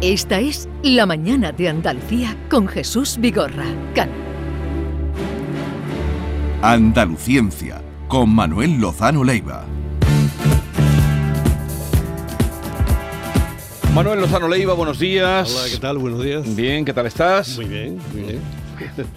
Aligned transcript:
Esta 0.00 0.38
es 0.38 0.68
La 0.82 1.06
Mañana 1.06 1.50
de 1.52 1.68
Andalucía 1.68 2.36
con 2.48 2.68
Jesús 2.68 3.16
Vigorra. 3.18 3.64
Can. 3.94 4.08
Andaluciencia 6.62 7.82
con 8.06 8.30
Manuel 8.34 8.78
Lozano 8.80 9.24
Leiva. 9.24 9.64
Manuel 13.92 14.20
Lozano 14.20 14.46
Leiva, 14.48 14.74
buenos 14.74 15.00
días. 15.00 15.52
Hola, 15.52 15.68
¿qué 15.72 15.78
tal? 15.78 15.98
Buenos 15.98 16.22
días. 16.22 16.54
Bien, 16.54 16.84
¿qué 16.84 16.92
tal 16.92 17.06
estás? 17.06 17.56
Muy 17.56 17.64
bien, 17.66 17.98
muy 18.12 18.22
bien. 18.22 18.40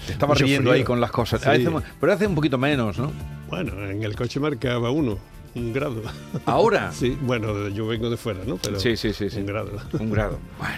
Te 0.06 0.14
estaba 0.14 0.34
Mucho 0.34 0.46
riendo 0.46 0.72
frío. 0.72 0.74
ahí 0.74 0.84
con 0.84 1.00
las 1.00 1.12
cosas. 1.12 1.42
Sí. 1.42 1.68
Pero 2.00 2.14
hace 2.14 2.26
un 2.26 2.34
poquito 2.34 2.58
menos, 2.58 2.98
¿no? 2.98 3.12
Bueno, 3.50 3.74
en 3.88 4.02
el 4.02 4.16
coche 4.16 4.40
marcaba 4.40 4.90
uno, 4.90 5.20
un 5.56 5.74
grado. 5.74 6.02
¿Ahora? 6.46 6.92
Sí, 7.02 7.18
bueno, 7.22 7.68
yo 7.70 7.88
vengo 7.88 8.10
de 8.10 8.18
fuera, 8.18 8.42
¿no? 8.46 8.58
Pero 8.58 8.80
Sí, 8.80 8.96
sí, 8.98 9.14
sí, 9.14 9.30
sí. 9.30 9.40
Un 9.40 9.46
grado. 9.46 9.72
Un 10.00 10.12
grado. 10.12 10.40
Bueno. 10.60 10.76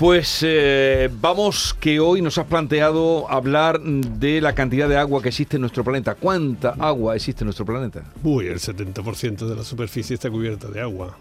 Pues 0.00 0.38
eh, 0.40 1.10
vamos 1.20 1.76
que 1.78 2.00
hoy 2.00 2.22
nos 2.22 2.38
has 2.38 2.46
planteado 2.46 3.30
hablar 3.30 3.82
de 3.82 4.40
la 4.40 4.54
cantidad 4.54 4.88
de 4.88 4.96
agua 4.96 5.20
que 5.20 5.28
existe 5.28 5.56
en 5.56 5.60
nuestro 5.60 5.84
planeta. 5.84 6.14
¿Cuánta 6.14 6.70
agua 6.78 7.14
existe 7.16 7.44
en 7.44 7.48
nuestro 7.48 7.66
planeta? 7.66 8.02
Uy, 8.22 8.46
el 8.46 8.58
70% 8.58 9.46
de 9.46 9.54
la 9.54 9.62
superficie 9.62 10.14
está 10.14 10.30
cubierta 10.30 10.68
de 10.68 10.80
agua. 10.80 11.18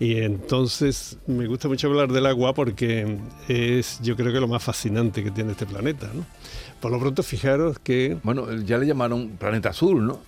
Y 0.00 0.16
entonces 0.16 1.18
me 1.28 1.46
gusta 1.46 1.68
mucho 1.68 1.86
hablar 1.86 2.10
del 2.10 2.26
agua 2.26 2.52
porque 2.52 3.16
es, 3.46 4.00
yo 4.02 4.16
creo 4.16 4.32
que 4.32 4.40
lo 4.40 4.48
más 4.48 4.64
fascinante 4.64 5.22
que 5.22 5.30
tiene 5.30 5.52
este 5.52 5.64
planeta, 5.64 6.10
¿no? 6.12 6.26
Por 6.80 6.90
lo 6.90 6.98
pronto, 6.98 7.22
fijaros 7.22 7.78
que 7.78 8.18
Bueno, 8.24 8.52
ya 8.62 8.76
le 8.76 8.86
llamaron 8.86 9.36
planeta 9.38 9.68
azul, 9.68 10.04
¿no? 10.04 10.18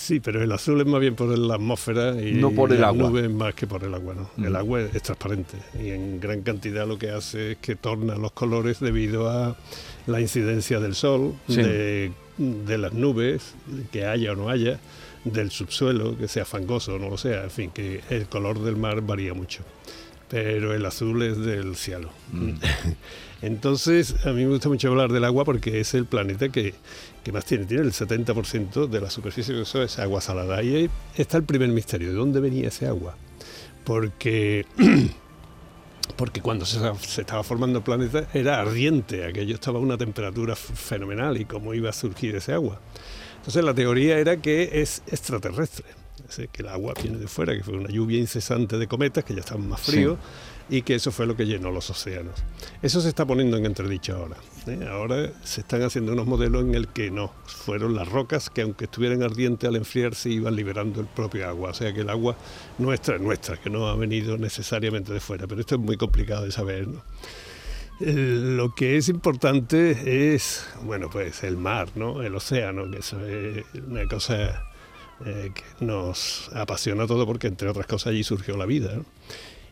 Sí, 0.00 0.20
pero 0.20 0.40
el 0.42 0.52
azul 0.52 0.80
es 0.80 0.86
más 0.86 1.00
bien 1.00 1.16
por 1.16 1.36
la 1.36 1.56
atmósfera 1.56 2.22
y 2.22 2.32
No 2.34 2.52
por 2.52 2.72
el 2.72 2.80
las 2.80 2.88
agua. 2.90 3.10
nubes 3.10 3.28
más 3.30 3.52
que 3.54 3.66
por 3.66 3.82
el 3.82 3.92
agua, 3.92 4.14
¿no? 4.14 4.30
Mm. 4.36 4.44
El 4.46 4.56
agua 4.56 4.80
es, 4.82 5.02
transparente 5.02 5.56
y 5.82 5.90
en 5.90 6.20
gran 6.20 6.42
cantidad 6.42 6.86
lo 6.86 6.98
que 6.98 7.10
hace 7.10 7.52
es 7.52 7.58
que 7.58 7.74
torna 7.74 8.14
los 8.16 8.30
colores 8.30 8.78
debido 8.78 9.28
a 9.28 9.56
la 10.06 10.20
incidencia 10.20 10.78
del 10.78 10.94
sol, 10.94 11.34
Sí. 11.48 11.56
de, 11.56 12.12
de 12.38 12.78
las 12.78 12.92
nubes, 12.92 13.54
que 13.90 14.06
haya 14.06 14.32
o 14.32 14.36
no 14.36 14.48
haya, 14.50 14.78
del 15.24 15.50
subsuelo, 15.50 16.16
que 16.16 16.28
sea 16.28 16.44
fangoso 16.44 16.94
o 16.94 16.98
no 17.00 17.10
lo 17.10 17.18
sea, 17.18 17.42
en 17.42 17.50
fin, 17.50 17.70
que 17.74 18.00
el 18.08 18.28
color 18.28 18.60
del 18.60 18.76
mar 18.76 19.00
varía 19.02 19.34
mucho. 19.34 19.62
Pero 20.28 20.74
el 20.74 20.84
azul 20.84 21.22
es 21.22 21.38
del 21.38 21.76
cielo. 21.76 22.10
Mm. 22.32 22.52
Entonces, 23.42 24.26
a 24.26 24.32
mí 24.32 24.44
me 24.44 24.50
gusta 24.50 24.68
mucho 24.68 24.88
hablar 24.88 25.12
del 25.12 25.24
agua 25.24 25.44
porque 25.44 25.80
es 25.80 25.94
el 25.94 26.06
planeta 26.06 26.48
que, 26.48 26.74
que 27.22 27.32
más 27.32 27.44
tiene. 27.44 27.66
Tiene 27.66 27.84
el 27.84 27.92
70% 27.92 28.88
de 28.88 29.00
la 29.00 29.10
superficie 29.10 29.54
que 29.54 29.62
eso 29.62 29.82
es 29.82 29.98
agua 29.98 30.20
salada. 30.20 30.62
Y 30.62 30.74
ahí 30.74 30.90
está 31.16 31.36
el 31.36 31.44
primer 31.44 31.68
misterio. 31.68 32.08
¿De 32.08 32.14
dónde 32.14 32.40
venía 32.40 32.68
ese 32.68 32.86
agua? 32.86 33.16
Porque, 33.84 34.66
porque 36.16 36.40
cuando 36.42 36.66
se, 36.66 36.80
se 37.00 37.20
estaba 37.20 37.44
formando 37.44 37.78
el 37.78 37.84
planeta 37.84 38.26
era 38.34 38.60
ardiente. 38.60 39.24
Aquello 39.24 39.54
estaba 39.54 39.78
a 39.78 39.82
una 39.82 39.96
temperatura 39.96 40.56
fenomenal. 40.56 41.40
¿Y 41.40 41.44
cómo 41.44 41.74
iba 41.74 41.90
a 41.90 41.94
surgir 41.94 42.34
ese 42.34 42.52
agua? 42.52 42.80
Entonces, 43.36 43.64
la 43.64 43.72
teoría 43.72 44.18
era 44.18 44.38
que 44.38 44.82
es 44.82 45.02
extraterrestre. 45.06 45.86
Que 46.52 46.62
el 46.62 46.68
agua 46.68 46.94
viene 47.02 47.18
de 47.18 47.28
fuera, 47.28 47.56
que 47.56 47.62
fue 47.62 47.74
una 47.74 47.88
lluvia 47.88 48.18
incesante 48.18 48.78
de 48.78 48.86
cometas 48.86 49.24
que 49.24 49.34
ya 49.34 49.40
estaban 49.40 49.68
más 49.68 49.80
Sí. 49.80 49.92
fríos 49.92 50.18
y 50.70 50.82
que 50.82 50.94
eso 50.94 51.10
fue 51.12 51.26
lo 51.26 51.34
que 51.34 51.46
llenó 51.46 51.70
los 51.70 51.88
océanos. 51.88 52.34
Eso 52.82 53.00
se 53.00 53.08
está 53.08 53.24
poniendo 53.24 53.56
en 53.56 53.64
entredicho 53.64 54.16
ahora. 54.16 54.36
¿eh? 54.66 54.86
Ahora 54.90 55.32
se 55.42 55.62
están 55.62 55.82
haciendo 55.82 56.12
unos 56.12 56.26
modelos 56.26 56.62
en 56.62 56.74
el 56.74 56.88
que 56.88 57.10
no, 57.10 57.32
fueron 57.46 57.94
las 57.94 58.06
rocas 58.08 58.50
que 58.50 58.62
aunque 58.62 58.84
estuvieran 58.84 59.22
ardientes 59.22 59.66
al 59.66 59.76
enfriarse 59.76 60.28
iban 60.28 60.54
liberando 60.56 61.00
el 61.00 61.06
propio 61.06 61.48
agua. 61.48 61.70
O 61.70 61.74
sea 61.74 61.92
que 61.94 62.02
el 62.02 62.10
agua 62.10 62.36
nuestra 62.76 63.16
es 63.16 63.22
nuestra, 63.22 63.56
que 63.56 63.70
no 63.70 63.86
ha 63.88 63.96
venido 63.96 64.36
necesariamente 64.36 65.12
de 65.12 65.20
fuera. 65.20 65.46
Pero 65.46 65.60
esto 65.60 65.76
es 65.76 65.80
muy 65.80 65.96
complicado 65.96 66.44
de 66.44 66.52
saber. 66.52 66.86
¿no? 66.88 67.02
Lo 68.00 68.74
que 68.74 68.96
es 68.96 69.08
importante 69.08 70.34
es, 70.34 70.66
bueno, 70.84 71.08
pues 71.10 71.42
el 71.42 71.56
mar, 71.56 71.88
¿no? 71.96 72.22
El 72.22 72.34
océano, 72.34 72.88
que 72.90 72.98
eso 72.98 73.18
es 73.26 73.64
una 73.88 74.04
cosa 74.06 74.62
eh, 75.26 75.50
que 75.54 75.84
nos 75.84 76.50
apasiona 76.54 77.06
todo 77.06 77.26
porque 77.26 77.46
entre 77.48 77.68
otras 77.68 77.86
cosas 77.86 78.08
allí 78.08 78.24
surgió 78.24 78.56
la 78.56 78.66
vida. 78.66 78.94
¿no? 78.94 79.04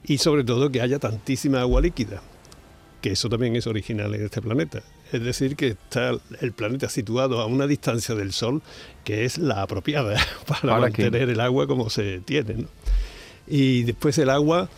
Y 0.04 0.18
sobre 0.18 0.44
todo 0.44 0.70
que 0.70 0.80
haya 0.80 0.98
tantísima 0.98 1.60
agua 1.60 1.80
líquida, 1.80 2.22
que 3.00 3.12
eso 3.12 3.28
también 3.28 3.54
es 3.56 3.66
original 3.66 4.14
en 4.14 4.24
este 4.24 4.42
planeta. 4.42 4.82
Es 5.12 5.22
decir, 5.22 5.54
que 5.56 5.68
está 5.68 6.12
el 6.40 6.52
planeta 6.52 6.88
situado 6.88 7.40
a 7.40 7.46
una 7.46 7.66
distancia 7.66 8.14
del 8.14 8.32
Sol 8.32 8.62
que 9.04 9.24
es 9.24 9.38
la 9.38 9.62
apropiada 9.62 10.16
para, 10.46 10.60
¿Para 10.60 10.90
qué? 10.90 11.04
mantener 11.04 11.30
el 11.30 11.40
agua 11.40 11.66
como 11.66 11.90
se 11.90 12.20
tiene. 12.20 12.54
¿no? 12.54 12.68
Y 13.46 13.84
después 13.84 14.18
el 14.18 14.30
agua 14.30 14.68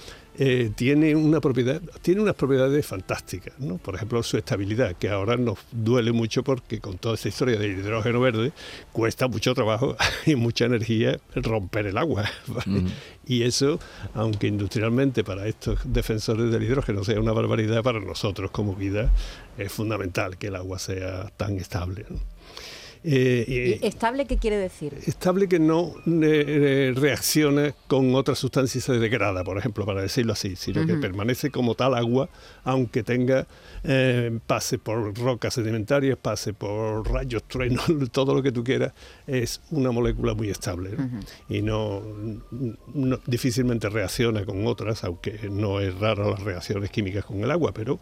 eh, 0.41 0.71
tiene 0.77 1.17
una 1.17 1.41
propiedad, 1.41 1.83
tiene 2.01 2.21
unas 2.21 2.37
propiedades 2.37 2.87
fantásticas, 2.87 3.59
¿no? 3.59 3.79
Por 3.79 3.97
ejemplo, 3.97 4.23
su 4.23 4.37
estabilidad, 4.37 4.95
que 4.95 5.09
ahora 5.09 5.37
nos 5.37 5.59
duele 5.73 6.13
mucho 6.13 6.45
porque 6.45 6.79
con 6.79 6.97
toda 6.97 7.17
esta 7.17 7.29
historia 7.29 7.59
del 7.59 7.77
hidrógeno 7.77 8.21
verde 8.21 8.53
cuesta 8.93 9.27
mucho 9.27 9.53
trabajo 9.53 9.97
y 10.27 10.37
mucha 10.37 10.67
energía 10.67 11.19
romper 11.35 11.87
el 11.87 11.99
agua. 11.99 12.25
Y 13.31 13.43
eso, 13.43 13.79
aunque 14.15 14.47
industrialmente 14.47 15.23
para 15.23 15.47
estos 15.47 15.81
defensores 15.85 16.51
del 16.51 16.63
hidrógeno 16.63 17.05
sea 17.05 17.21
una 17.21 17.33
barbaridad, 17.33 17.83
para 17.83 18.01
nosotros 18.01 18.51
como 18.51 18.75
vida 18.75 19.13
es 19.59 19.71
fundamental 19.71 20.39
que 20.39 20.47
el 20.47 20.57
agua 20.57 20.79
sea 20.79 21.31
tan 21.37 21.59
estable. 21.59 22.07
¿no? 22.09 22.17
Eh, 23.05 23.79
¿Y 23.81 23.87
¿Estable 23.87 24.27
qué 24.27 24.37
quiere 24.39 24.57
decir? 24.57 24.95
estable 25.07 25.49
que 25.49 25.59
no 25.59 25.95
eh, 26.07 26.93
reacciona 26.97 27.75
con 27.87 28.15
otras 28.15 28.39
sustancias 28.39 28.77
y 28.85 28.87
se 28.87 28.99
degrada, 28.99 29.45
por 29.45 29.57
ejemplo, 29.59 29.87
para 29.87 30.03
decirlo 30.03 30.33
así, 30.33 30.57
sino 30.57 30.87
que 30.87 30.95
permanece 30.95 31.51
como 31.51 31.75
tal 31.75 31.95
agua, 31.95 32.29
aunque 32.65 33.03
tenga 33.03 33.47
eh, 33.85 34.39
pase 34.47 34.79
por 34.79 35.17
rocas 35.19 35.55
sedimentarias, 35.55 36.19
pase 36.21 36.53
por 36.55 37.09
rayos, 37.11 37.45
truenos, 37.45 37.85
todo 38.13 38.35
lo 38.35 38.43
que 38.43 38.53
tú 38.53 38.65
quieras, 38.65 38.93
es 39.27 39.61
una 39.71 39.91
molécula 39.91 40.35
muy 40.35 40.51
estable 40.51 40.91
y 41.49 41.63
no, 41.63 42.03
no- 42.95 43.21
difícilmente 43.27 43.89
reacciona 43.89 44.45
con 44.45 44.67
otras, 44.67 45.05
aunque 45.05 45.49
no 45.51 45.81
es 45.81 45.95
rara 45.99 46.29
las 46.31 46.41
reacciones 46.43 46.91
químicas 46.91 47.25
con 47.25 47.43
el 47.43 47.51
agua, 47.51 47.73
pero 47.73 48.01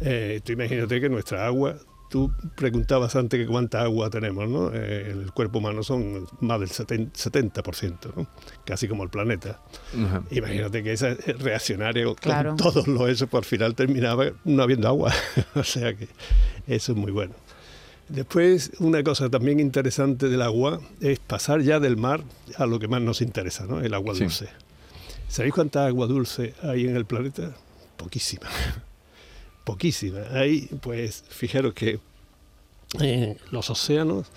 eh, 0.00 0.40
tú 0.44 0.52
imagínate 0.52 1.00
que 1.00 1.08
nuestra 1.08 1.46
agua, 1.46 1.76
tú 2.08 2.32
preguntabas 2.56 3.14
antes 3.16 3.38
que 3.40 3.46
cuánta 3.46 3.82
agua 3.82 4.08
tenemos, 4.10 4.48
¿no? 4.48 4.70
Eh, 4.72 5.10
el 5.10 5.32
cuerpo 5.32 5.58
humano 5.58 5.82
son 5.82 6.26
más 6.40 6.58
del 6.60 6.68
70%, 6.70 7.12
70%, 7.12 8.12
¿no? 8.16 8.26
casi 8.64 8.88
como 8.88 9.02
el 9.04 9.10
planeta. 9.10 9.60
Ajá. 9.94 10.22
Imagínate 10.30 10.82
que 10.82 10.92
esa 10.92 11.10
eh, 11.10 11.16
reaccionaria 11.38 12.04
con 12.04 12.14
Claro. 12.14 12.56
todos 12.56 12.86
los 12.88 13.08
eso, 13.10 13.26
por 13.26 13.44
final 13.44 13.74
terminaba 13.74 14.26
no 14.44 14.62
habiendo 14.62 14.88
agua. 14.88 15.12
o 15.54 15.62
sea 15.64 15.94
que 15.94 16.08
eso 16.66 16.92
es 16.92 16.98
muy 16.98 17.12
bueno. 17.12 17.34
Después, 18.08 18.72
una 18.78 19.02
cosa 19.02 19.28
también 19.28 19.60
interesante 19.60 20.28
del 20.30 20.40
agua 20.40 20.80
es 21.00 21.18
pasar 21.18 21.60
ya 21.60 21.78
del 21.78 21.98
mar 21.98 22.22
a 22.56 22.64
lo 22.64 22.78
que 22.78 22.88
más 22.88 23.02
nos 23.02 23.20
interesa, 23.20 23.66
¿no? 23.66 23.80
El 23.82 23.92
agua 23.92 24.14
Sí. 24.14 24.20
dulce. 24.24 24.48
¿Sabéis 25.28 25.52
cuánta 25.52 25.86
agua 25.86 26.06
dulce 26.06 26.54
hay 26.62 26.86
en 26.86 26.96
el 26.96 27.04
planeta? 27.04 27.52
Poquísima. 27.98 28.48
Poquísima. 29.68 30.20
Hay, 30.32 30.62
pues, 30.80 31.24
fijaros 31.28 31.74
que 31.74 32.00
eh, 33.02 33.36
los 33.50 33.68
océanos 33.68 34.28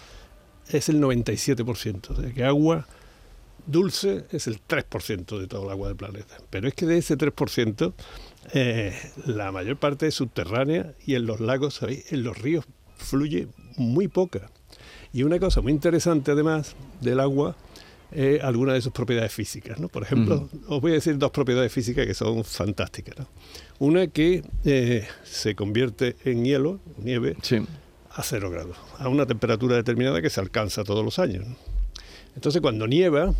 es 0.67 0.89
el 0.89 0.99
97%. 0.99 2.09
O 2.09 2.21
sea, 2.21 2.33
que 2.33 2.43
agua 2.43 2.85
dulce 3.65 4.25
es 4.31 4.47
el 4.47 4.59
3% 4.61 5.39
de 5.39 5.47
todo 5.47 5.63
el 5.63 5.69
agua 5.69 5.87
del 5.87 5.95
planeta. 5.95 6.35
Pero 6.49 6.67
es 6.67 6.73
que 6.73 6.85
de 6.85 6.97
ese 6.97 7.17
3%, 7.17 7.93
eh, 8.53 8.93
la 9.25 9.53
mayor 9.53 9.77
parte 9.77 10.07
es 10.07 10.15
subterránea 10.15 10.95
y 11.05 11.15
en 11.15 11.25
los 11.25 11.39
lagos, 11.39 11.75
¿sabéis? 11.75 12.11
En 12.11 12.23
los 12.23 12.37
ríos 12.37 12.65
fluye 12.97 13.47
muy 13.77 14.09
poca. 14.09 14.51
Y 15.13 15.23
una 15.23 15.39
cosa 15.39 15.61
muy 15.61 15.71
interesante 15.71 16.31
además 16.31 16.75
del 16.99 17.21
agua, 17.21 17.55
eh, 18.11 18.39
algunas 18.41 18.75
de 18.75 18.81
sus 18.81 18.91
propiedades 18.91 19.31
físicas. 19.33 19.79
¿no? 19.79 19.87
Por 19.87 20.03
ejemplo, 20.03 20.49
os 20.67 20.81
voy 20.81 20.91
a 20.91 20.95
decir 20.95 21.17
dos 21.17 21.31
propiedades 21.31 21.71
físicas 21.71 22.05
que 22.05 22.13
son 22.13 22.43
fantásticas. 22.43 23.17
¿no? 23.19 23.27
Una 23.79 24.07
que 24.07 24.43
eh, 24.65 25.07
se 25.23 25.55
convierte 25.55 26.15
en 26.25 26.43
hielo, 26.45 26.79
nieve, 26.97 27.35
Sí. 27.41 27.57
a 28.11 28.23
cero 28.23 28.49
grados, 28.49 28.77
a 28.99 29.07
una 29.09 29.25
temperatura 29.25 29.75
determinada 29.77 30.21
que 30.21 30.29
se 30.29 30.39
alcanza 30.41 30.83
todos 30.83 31.03
los 31.05 31.19
años. 31.19 31.47
¿no? 31.47 31.55
Entonces, 32.35 32.61
cuando 32.61 32.87
nieva 32.87 33.33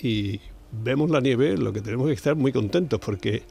y 0.00 0.40
vemos 0.72 1.10
la 1.10 1.20
nieve, 1.20 1.56
lo 1.56 1.72
que 1.72 1.80
tenemos 1.80 2.06
que 2.06 2.14
estar 2.14 2.34
muy 2.34 2.52
contentos 2.52 2.98
porque 3.00 3.42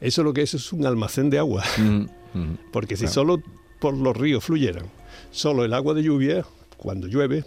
eso 0.00 0.22
lo 0.22 0.32
que 0.34 0.42
es 0.42 0.54
es 0.54 0.72
un 0.72 0.84
almacén 0.86 1.30
de 1.30 1.38
agua. 1.38 1.64
Ujú, 1.78 2.08
ujú. 2.38 2.56
Porque 2.72 2.96
si 2.96 3.02
Claro. 3.04 3.14
solo 3.14 3.42
por 3.80 3.94
los 3.94 4.16
ríos 4.16 4.44
fluyeran, 4.44 4.84
solo 5.30 5.64
el 5.64 5.72
agua 5.72 5.94
de 5.94 6.02
lluvia, 6.02 6.44
cuando 6.76 7.06
llueve. 7.06 7.44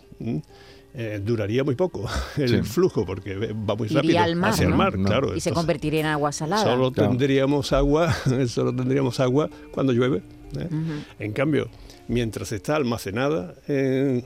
Eh, 0.94 1.22
duraría 1.24 1.64
muy 1.64 1.76
poco 1.76 2.08
el 2.38 2.50
Sí. 2.50 2.62
flujo, 2.64 3.06
porque 3.06 3.36
va 3.54 3.76
muy 3.76 3.88
Iría 3.88 4.02
rápido 4.02 4.20
al 4.22 4.36
mar, 4.36 4.52
hacia 4.52 4.68
el 4.68 4.74
mar, 4.76 4.98
No. 4.98 5.08
claro. 5.08 5.36
Y 5.36 5.40
se 5.40 5.52
convertiría 5.52 6.00
en 6.02 6.06
agua 6.08 6.32
salada. 6.32 6.64
Solo 6.64 6.92
Claro. 6.92 7.10
tendríamos 7.12 7.72
agua, 7.74 8.14
solo 8.48 8.76
tendríamos 8.76 9.20
agua 9.20 9.50
cuando 9.72 9.94
llueve. 9.94 10.24
¿eh? 10.58 10.68
En 11.20 11.34
cambio, 11.34 11.70
mientras 12.08 12.52
está 12.52 12.76
almacenada 12.76 13.54
en 13.68 14.18
eh, 14.20 14.24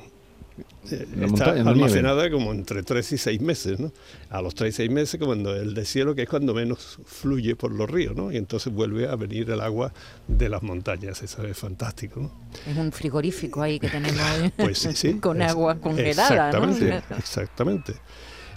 La 0.90 0.98
está 0.98 1.18
montaña, 1.28 1.54
nieve. 1.56 1.70
almacenada 1.70 2.30
como 2.30 2.52
entre 2.52 2.84
3 2.84 3.12
y 3.14 3.18
6 3.18 3.42
meses, 3.42 3.80
¿no? 3.80 3.92
A 4.30 4.42
los 4.42 4.54
3 4.54 4.74
y 4.74 4.78
6 4.78 4.92
meses, 4.92 5.20
cuando 5.24 5.56
el 5.56 5.74
deshielo, 5.74 6.14
que 6.14 6.24
es 6.24 6.30
cuando 6.30 6.54
menos 6.54 7.00
fluye 7.06 7.56
por 7.56 7.72
los 7.72 7.90
ríos, 7.90 8.16
¿no? 8.16 8.32
Y 8.32 8.38
entonces 8.38 8.72
vuelve 8.74 9.08
a 9.08 9.16
venir 9.16 9.50
el 9.50 9.62
agua 9.62 9.94
de 10.28 10.50
las 10.50 10.62
montañas, 10.62 11.24
eso 11.24 11.44
es 11.48 11.58
fantástico, 11.58 12.20
¿no? 12.20 12.32
Es 12.70 12.78
un 12.78 12.92
frigorífico 12.92 13.62
ahí 13.62 13.80
que 13.80 13.90
tenemos. 13.90 14.22
Pues 14.58 14.78
sí, 14.80 14.94
sí. 14.94 15.14
Con 15.22 15.42
Es- 15.42 15.52
agua 15.52 15.76
congelada, 15.80 16.52
¿no? 16.52 16.70
Exactamente, 16.70 17.04
exactamente. 17.18 17.94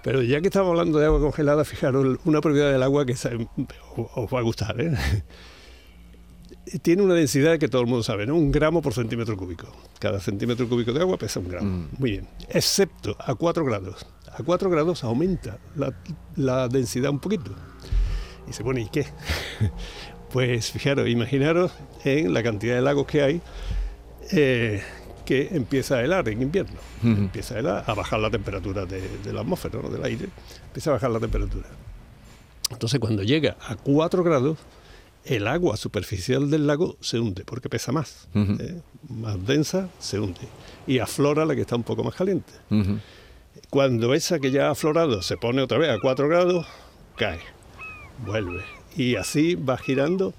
Pero 0.02 0.22
ya 0.22 0.40
que 0.40 0.48
estamos 0.48 0.70
hablando 0.70 0.98
de 0.98 1.06
agua 1.06 1.18
congelada, 1.20 1.64
fijaros 1.64 2.18
una 2.24 2.40
propiedad 2.40 2.70
del 2.72 2.82
agua 2.82 3.04
que 3.06 3.12
os 3.14 3.24
os 4.14 4.32
va 4.34 4.38
a 4.38 4.42
gustar. 4.42 4.80
¿eh? 4.80 4.94
Tiene 6.82 7.02
una 7.02 7.14
densidad 7.14 7.58
que 7.58 7.68
todo 7.68 7.82
el 7.82 7.86
mundo 7.86 8.02
sabe, 8.02 8.26
¿no? 8.26 8.34
Un 8.34 8.50
gramo 8.50 8.82
por 8.82 8.92
centímetro 8.92 9.36
cúbico. 9.36 9.68
Cada 10.00 10.20
centímetro 10.20 10.68
cúbico 10.68 10.92
de 10.92 11.00
agua 11.00 11.16
pesa 11.16 11.40
un 11.40 11.48
gramo. 11.48 11.70
Mm. 11.70 11.88
Muy 11.98 12.10
bien. 12.10 12.28
Excepto 12.48 13.16
a 13.20 13.34
4 13.34 13.64
grados. 13.64 14.06
A 14.32 14.42
4 14.42 14.68
grados 14.68 15.04
aumenta 15.04 15.58
la, 15.76 15.94
la 16.34 16.68
densidad 16.68 17.10
un 17.10 17.20
poquito. 17.20 17.52
Y 18.48 18.52
se 18.52 18.64
pone, 18.64 18.82
¿y 18.82 18.88
qué? 18.88 19.06
Pues 20.32 20.72
fijaros, 20.72 21.08
imaginaros 21.08 21.72
en 22.04 22.34
la 22.34 22.42
cantidad 22.42 22.74
de 22.74 22.82
lagos 22.82 23.06
que 23.06 23.22
hay 23.22 23.40
eh, 24.32 24.82
que 25.24 25.48
empieza 25.52 25.96
a 25.96 26.04
helar 26.04 26.28
en 26.28 26.42
invierno. 26.42 26.78
Empieza 27.02 27.54
a 27.54 27.58
helar, 27.60 27.84
a 27.86 27.94
bajar 27.94 28.20
la 28.20 28.30
temperatura 28.30 28.84
de, 28.86 29.02
de 29.24 29.32
la 29.32 29.40
atmósfera, 29.40 29.80
¿no? 29.80 29.88
del 29.88 30.04
aire. 30.04 30.28
Empieza 30.66 30.90
a 30.90 30.94
bajar 30.94 31.10
la 31.10 31.20
temperatura. 31.20 31.66
Entonces, 32.70 33.00
cuando 33.00 33.22
llega 33.22 33.56
a 33.66 33.76
4 33.76 34.22
grados, 34.24 34.58
el 35.26 35.48
agua 35.48 35.76
superficial 35.76 36.50
del 36.50 36.66
lago 36.66 36.96
se 37.00 37.18
hunde 37.18 37.44
porque 37.44 37.68
pesa 37.68 37.92
más. 37.92 38.28
¿eh? 38.34 38.80
Más 39.08 39.44
densa, 39.44 39.88
se 39.98 40.20
hunde. 40.20 40.40
Y 40.86 41.00
aflora 41.00 41.44
la 41.44 41.54
que 41.54 41.62
está 41.62 41.76
un 41.76 41.82
poco 41.82 42.04
más 42.04 42.14
caliente. 42.14 42.52
Cuando 43.70 44.14
esa 44.14 44.38
que 44.38 44.50
ya 44.50 44.68
ha 44.68 44.70
aflorado 44.70 45.22
se 45.22 45.36
pone 45.36 45.62
otra 45.62 45.78
vez 45.78 45.90
a 45.90 45.98
4 46.00 46.28
grados, 46.28 46.66
cae, 47.16 47.40
vuelve. 48.24 48.62
Y 48.96 49.16
así 49.16 49.56
va 49.56 49.76
girando. 49.76 50.32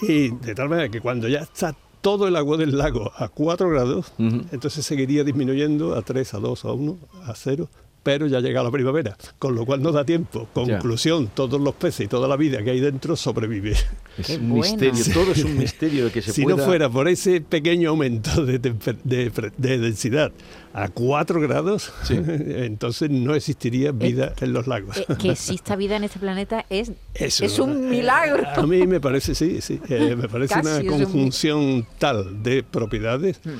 Y 0.00 0.30
de 0.30 0.54
tal 0.54 0.68
manera 0.68 0.88
que 0.88 1.00
cuando 1.00 1.28
ya 1.28 1.40
está 1.40 1.74
todo 2.00 2.28
el 2.28 2.36
agua 2.36 2.56
del 2.56 2.76
lago 2.76 3.12
a 3.16 3.28
4 3.28 3.68
grados, 3.68 4.12
entonces 4.18 4.84
seguiría 4.86 5.24
disminuyendo 5.24 5.94
a 5.96 6.02
3, 6.02 6.34
a 6.34 6.38
2, 6.38 6.64
a 6.64 6.72
1, 6.72 6.98
a 7.26 7.34
0. 7.34 7.68
Pero 8.04 8.26
ya 8.28 8.38
llega 8.40 8.62
la 8.62 8.70
primavera, 8.70 9.16
con 9.40 9.56
lo 9.56 9.64
cual 9.66 9.82
no 9.82 9.90
da 9.90 10.04
tiempo. 10.04 10.46
Ya. 10.54 10.74
Conclusión, 10.78 11.30
todos 11.34 11.60
los 11.60 11.74
peces 11.74 12.04
y 12.04 12.08
toda 12.08 12.28
la 12.28 12.36
vida 12.36 12.62
que 12.62 12.70
hay 12.70 12.78
dentro 12.80 13.16
sobrevive. 13.16 13.72
Es 14.18 14.26
Qué 14.28 14.36
un 14.36 14.52
misterio, 14.52 15.04
todo 15.12 15.32
es 15.32 15.42
un 15.42 15.58
misterio 15.58 16.04
de 16.04 16.10
que 16.12 16.22
se 16.22 16.32
si 16.32 16.42
pueda... 16.44 16.58
no 16.58 16.64
fuera 16.64 16.88
por 16.88 17.08
ese 17.08 17.40
pequeño 17.40 17.88
aumento 17.90 18.44
de, 18.44 18.60
temper- 18.60 18.98
de 19.02 19.32
de 19.56 19.78
densidad 19.78 20.30
a 20.72 20.88
4 20.88 21.40
grados, 21.40 21.92
Sí. 22.04 22.14
entonces 22.18 23.08
no 23.10 23.34
existiría 23.34 23.90
vida 23.92 24.34
en 24.40 24.52
los 24.52 24.66
lagos. 24.66 24.98
Eh, 24.98 25.06
que 25.18 25.30
exista 25.30 25.74
vida 25.74 25.96
en 25.96 26.04
este 26.04 26.18
planeta 26.20 26.66
es, 26.68 26.92
Eso, 27.14 27.44
es 27.44 27.58
un 27.58 27.70
eh, 27.86 27.88
milagro. 27.90 28.44
A 28.54 28.66
mí 28.66 28.86
me 28.86 29.00
parece, 29.00 29.34
sí, 29.34 29.60
sí. 29.60 29.80
eh, 29.88 30.14
me 30.16 30.28
parece 30.28 30.52
Casi 30.54 30.68
una 30.68 30.78
un- 30.94 31.02
conjunción 31.04 31.86
tal 31.98 32.42
de 32.42 32.62
propiedades. 32.62 33.40
Hmm. 33.44 33.50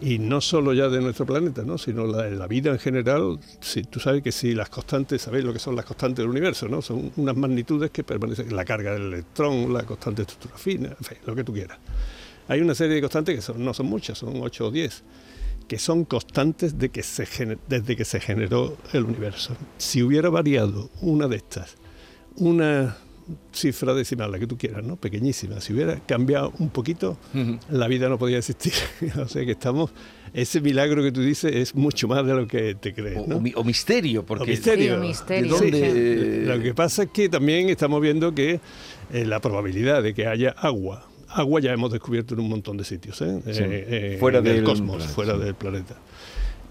Y 0.00 0.18
no 0.18 0.40
solo 0.40 0.72
ya 0.72 0.88
de 0.88 1.00
nuestro 1.00 1.26
planeta, 1.26 1.62
¿no? 1.62 1.76
sino 1.76 2.06
la, 2.06 2.28
la 2.30 2.46
vida 2.46 2.70
en 2.70 2.78
general. 2.78 3.38
Si, 3.60 3.82
tú 3.82 4.00
sabes 4.00 4.22
que 4.22 4.32
si 4.32 4.54
las 4.54 4.70
constantes, 4.70 5.20
sabéis 5.22 5.44
lo 5.44 5.52
que 5.52 5.58
son 5.58 5.76
las 5.76 5.84
constantes 5.84 6.22
del 6.22 6.30
universo, 6.30 6.68
¿no? 6.68 6.80
Son 6.80 7.12
unas 7.16 7.36
magnitudes 7.36 7.90
que 7.90 8.02
permanecen, 8.02 8.54
la 8.56 8.64
carga 8.64 8.92
del 8.92 9.12
electrón, 9.12 9.72
la 9.72 9.82
constante 9.82 10.22
de 10.22 10.32
estructura 10.32 10.56
fina, 10.56 10.96
lo 11.26 11.34
que 11.34 11.44
tú 11.44 11.52
quieras. 11.52 11.78
Hay 12.48 12.60
una 12.60 12.74
serie 12.74 12.94
de 12.94 13.00
constantes 13.02 13.36
que 13.36 13.42
son, 13.42 13.64
no 13.64 13.74
son 13.74 13.86
muchas, 13.86 14.18
son 14.18 14.40
8 14.40 14.66
o 14.66 14.70
10, 14.70 15.04
que 15.68 15.78
son 15.78 16.04
constantes 16.04 16.78
de 16.78 16.88
que 16.88 17.02
se 17.02 17.58
desde 17.68 17.94
que 17.94 18.04
se 18.04 18.20
generó 18.20 18.76
el 18.92 19.04
universo. 19.04 19.54
Si 19.76 20.02
hubiera 20.02 20.30
variado 20.30 20.90
una 21.00 21.28
de 21.28 21.36
estas, 21.36 21.76
una 22.36 22.96
cifra 23.52 23.94
decimal, 23.94 24.30
la 24.32 24.38
que 24.38 24.46
tú 24.46 24.56
quieras, 24.58 24.84
¿no? 24.84 24.96
Pequeñísima. 24.96 25.60
Si 25.60 25.72
hubiera 25.72 25.96
cambiado 26.06 26.52
un 26.58 26.68
poquito, 26.70 27.16
la 27.70 27.88
vida 27.88 28.08
no 28.08 28.18
podía 28.18 28.38
existir. 28.38 28.72
o 29.22 29.28
sea 29.28 29.44
que 29.44 29.52
estamos, 29.52 29.90
ese 30.32 30.60
milagro 30.60 31.02
que 31.02 31.12
tú 31.12 31.20
dices 31.22 31.54
es 31.54 31.74
mucho 31.74 32.06
más 32.08 32.24
de 32.26 32.34
lo 32.34 32.46
que 32.46 32.74
te 32.74 32.94
crees, 32.94 33.18
O, 33.18 33.26
¿no? 33.26 33.36
o 33.36 33.40
mi- 33.40 33.52
o 33.56 33.64
misterio, 33.64 34.24
porque... 34.24 34.44
O 34.44 34.46
misterio. 34.46 35.00
Sí, 35.00 35.06
misterio. 35.08 35.42
¿De 35.54 35.58
dónde? 35.60 35.78
Sí. 35.78 35.84
eh, 35.84 36.44
Lo 36.46 36.62
que 36.62 36.74
pasa 36.74 37.04
es 37.04 37.10
que 37.10 37.28
también 37.28 37.68
estamos 37.68 38.00
viendo 38.00 38.34
que 38.34 38.60
eh, 39.12 39.24
la 39.24 39.40
probabilidad 39.40 40.02
de 40.02 40.14
que 40.14 40.26
haya 40.26 40.50
agua, 40.50 41.06
agua 41.28 41.60
ya 41.60 41.72
hemos 41.72 41.90
descubierto 41.92 42.34
en 42.34 42.40
un 42.40 42.48
montón 42.48 42.76
de 42.76 42.84
sitios, 42.84 43.20
¿eh? 43.22 43.40
Sí. 43.46 43.62
Eh, 43.62 44.14
eh, 44.14 44.16
Fuera 44.20 44.38
en 44.38 44.46
el 44.46 44.54
del 44.56 44.64
cosmos, 44.64 44.96
planeta, 44.96 45.14
fuera 45.14 45.34
sí. 45.34 45.40
del 45.44 45.54
planeta. 45.54 45.96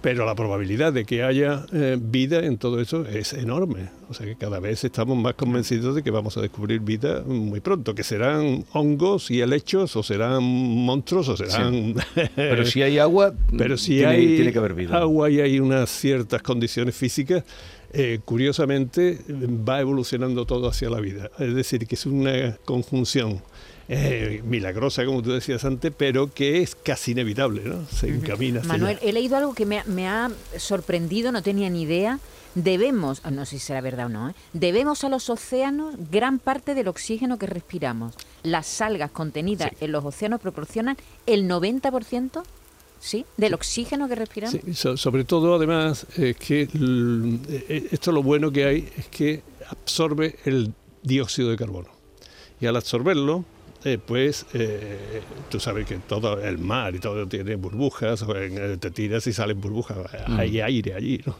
Pero 0.01 0.25
la 0.25 0.33
probabilidad 0.33 0.93
de 0.93 1.03
que 1.03 1.23
haya 1.23 1.65
eh, 1.73 1.97
vida 1.99 2.45
en 2.45 2.57
todo 2.57 2.79
eso 2.79 3.05
es 3.05 3.33
enorme. 3.33 3.89
O 4.09 4.13
sea 4.13 4.25
que 4.25 4.35
cada 4.37 4.59
vez 4.59 4.83
estamos 4.85 5.17
más 5.17 5.33
convencidos 5.33 5.93
de 5.93 6.03
que 6.03 6.09
vamos 6.09 6.37
a 6.37 6.41
descubrir 6.41 6.79
vida 6.79 7.21
muy 7.25 7.59
pronto, 7.59 7.93
que 7.93 8.03
serán 8.03 8.65
hongos 8.71 9.29
y 9.29 9.41
helechos, 9.41 9.95
o 9.97 10.03
serán 10.03 10.41
monstruos, 10.41 11.27
o 11.29 11.35
serán... 11.37 11.95
Pero 12.35 12.65
si 12.65 12.81
hay 12.81 12.97
agua, 12.97 13.33
Pero 13.57 13.77
si 13.77 13.97
tiene, 13.97 14.07
hay 14.07 14.27
tiene 14.35 14.53
que 14.53 14.59
haber 14.59 14.73
vida. 14.73 14.97
agua 14.97 15.29
y 15.29 15.41
hay 15.41 15.59
unas 15.59 15.89
ciertas 15.89 16.41
condiciones 16.41 16.95
físicas, 16.95 17.43
eh, 17.91 18.19
curiosamente 18.23 19.19
va 19.29 19.81
evolucionando 19.81 20.45
todo 20.45 20.69
hacia 20.69 20.89
la 20.89 20.99
vida. 21.01 21.29
Es 21.39 21.53
decir, 21.55 21.85
que 21.87 21.95
es 21.95 22.05
una 22.05 22.55
conjunción 22.63 23.41
eh, 23.91 24.41
milagrosa, 24.45 25.03
como 25.05 25.21
tú 25.23 25.31
decías 25.31 25.65
antes, 25.65 25.91
pero 25.97 26.31
que 26.31 26.61
es 26.61 26.75
casi 26.75 27.11
inevitable, 27.11 27.63
¿no? 27.65 27.85
Se 27.87 28.07
encamina 28.07 28.61
Manuel, 28.63 28.97
allá. 28.97 29.09
he 29.09 29.13
leído 29.13 29.35
algo 29.35 29.53
que 29.55 29.65
me, 29.65 29.79
ha- 29.79 29.83
me 29.85 30.07
ha 30.07 30.29
sorprendido, 30.57 31.31
no 31.31 31.41
tenía 31.41 31.69
ni 31.69 31.81
idea. 31.81 32.19
Debemos, 32.55 33.21
ah, 33.23 33.31
no 33.31 33.45
sé 33.45 33.59
si 33.59 33.65
será 33.65 33.79
verdad 33.81 34.07
o 34.07 34.09
no, 34.09 34.29
¿eh? 34.29 34.33
debemos 34.53 35.03
a 35.03 35.09
los 35.09 35.29
océanos 35.29 35.95
gran 36.11 36.39
parte 36.39 36.73
del 36.73 36.87
oxígeno 36.87 37.37
que 37.37 37.45
respiramos. 37.45 38.15
Las 38.43 38.81
algas 38.81 39.11
contenidas 39.11 39.71
en 39.81 39.91
los 39.91 40.03
océanos 40.03 40.39
proporcionan 40.41 40.97
el 41.27 41.47
90%, 41.47 42.41
¿sí? 42.99 43.25
Del 43.37 43.53
oxígeno 43.53 44.07
que 44.07 44.15
respiramos. 44.15 44.59
Sí, 44.65 44.73
so- 44.73 44.97
sobre 44.97 45.23
todo, 45.25 45.55
además, 45.55 46.05
es 46.17 46.35
que 46.37 46.67
eh, 46.73 47.87
esto 47.91 48.11
lo 48.11 48.23
bueno 48.23 48.51
que 48.51 48.65
hay 48.65 48.89
es 48.97 49.07
que 49.07 49.41
absorbe 49.69 50.35
el 50.45 50.73
dióxido 51.03 51.49
de 51.51 51.55
carbono. 51.57 51.89
Y 52.59 52.65
al 52.65 52.75
absorberlo, 52.75 53.45
eh, 53.83 53.97
pues 54.03 54.45
eh, 54.53 55.21
tú 55.49 55.59
sabes 55.59 55.85
que 55.85 55.97
todo 55.97 56.41
el 56.41 56.57
mar 56.57 56.95
y 56.95 56.99
todo 56.99 57.27
tiene 57.27 57.55
burbujas, 57.55 58.25
eh, 58.35 58.77
te 58.79 58.91
tiras 58.91 59.25
y 59.27 59.33
salen 59.33 59.59
burbujas, 59.59 59.97
hay 60.27 60.59
aire 60.61 60.93
allí. 60.93 61.21
¿no? 61.25 61.35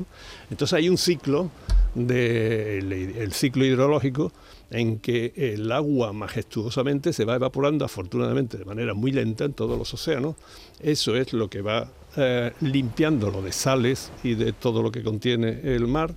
Entonces 0.49 0.73
hay 0.73 0.89
un 0.89 0.97
ciclo, 0.97 1.51
de, 1.95 2.77
el, 2.77 2.91
el 2.93 3.33
ciclo 3.33 3.65
hidrológico, 3.65 4.31
en 4.71 4.99
que 4.99 5.33
el 5.35 5.71
agua 5.71 6.13
majestuosamente 6.13 7.13
se 7.13 7.25
va 7.25 7.35
evaporando, 7.35 7.85
afortunadamente 7.85 8.57
de 8.57 8.65
manera 8.65 8.93
muy 8.93 9.11
lenta 9.11 9.45
en 9.45 9.53
todos 9.53 9.77
los 9.77 9.93
océanos. 9.93 10.35
Eso 10.79 11.15
es 11.15 11.33
lo 11.33 11.49
que 11.49 11.61
va 11.61 11.89
eh, 12.17 12.53
limpiándolo 12.61 13.41
de 13.41 13.51
sales 13.51 14.11
y 14.23 14.35
de 14.35 14.53
todo 14.53 14.81
lo 14.81 14.91
que 14.91 15.03
contiene 15.03 15.61
el 15.63 15.87
mar, 15.87 16.13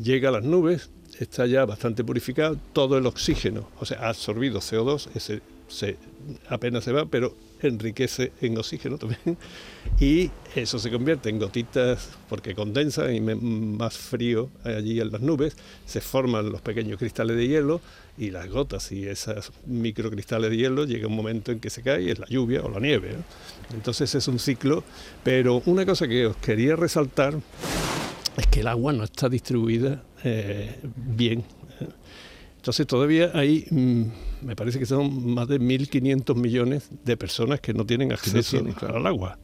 llega 0.00 0.28
a 0.28 0.32
las 0.32 0.44
nubes, 0.44 0.90
está 1.18 1.46
ya 1.46 1.64
bastante 1.64 2.04
purificado, 2.04 2.56
todo 2.72 2.96
el 2.96 3.06
oxígeno, 3.06 3.68
o 3.78 3.84
sea, 3.84 4.00
ha 4.02 4.08
absorbido 4.10 4.60
CO2, 4.60 5.08
ese 5.14 5.42
se, 5.72 5.96
apenas 6.48 6.84
se 6.84 6.92
va, 6.92 7.06
pero 7.06 7.34
enriquece 7.62 8.32
en 8.40 8.58
oxígeno 8.58 8.98
también, 8.98 9.38
y 10.00 10.30
eso 10.54 10.78
se 10.78 10.90
convierte 10.90 11.30
en 11.30 11.38
gotitas, 11.38 12.10
porque 12.28 12.54
condensa 12.54 13.12
y 13.12 13.20
más 13.20 13.96
frío 13.96 14.50
allí 14.64 15.00
en 15.00 15.12
las 15.12 15.20
nubes, 15.20 15.56
se 15.86 16.00
forman 16.00 16.50
los 16.50 16.60
pequeños 16.60 16.98
cristales 16.98 17.36
de 17.36 17.48
hielo, 17.48 17.80
y 18.18 18.30
las 18.30 18.48
gotas 18.48 18.92
y 18.92 19.06
esos 19.06 19.52
microcristales 19.66 20.50
de 20.50 20.56
hielo 20.56 20.84
llega 20.84 21.06
un 21.06 21.16
momento 21.16 21.50
en 21.50 21.60
que 21.60 21.70
se 21.70 21.82
cae, 21.82 22.10
es 22.10 22.18
la 22.18 22.26
lluvia 22.26 22.62
o 22.62 22.68
la 22.68 22.78
nieve. 22.78 23.16
Entonces 23.72 24.14
es 24.14 24.28
un 24.28 24.38
ciclo, 24.38 24.84
pero 25.24 25.62
una 25.64 25.86
cosa 25.86 26.06
que 26.06 26.26
os 26.26 26.36
quería 26.36 26.76
resaltar 26.76 27.34
es 28.36 28.46
que 28.48 28.60
el 28.60 28.66
agua 28.66 28.92
no 28.92 29.04
está 29.04 29.28
distribuida 29.28 30.02
eh, 30.24 30.78
bien. 30.96 31.44
Entonces 32.62 32.86
todavía 32.86 33.32
hay, 33.34 33.66
mm, 33.70 34.02
me 34.46 34.54
parece 34.54 34.78
que 34.78 34.86
son 34.86 35.34
más 35.34 35.48
de 35.48 35.58
1.500 35.58 36.36
millones 36.36 36.88
de 37.04 37.16
personas 37.16 37.58
que 37.60 37.74
no 37.74 37.84
tienen 37.84 38.12
acceso 38.12 38.62
claro. 38.78 38.98
al 38.98 39.06
agua. 39.08 39.36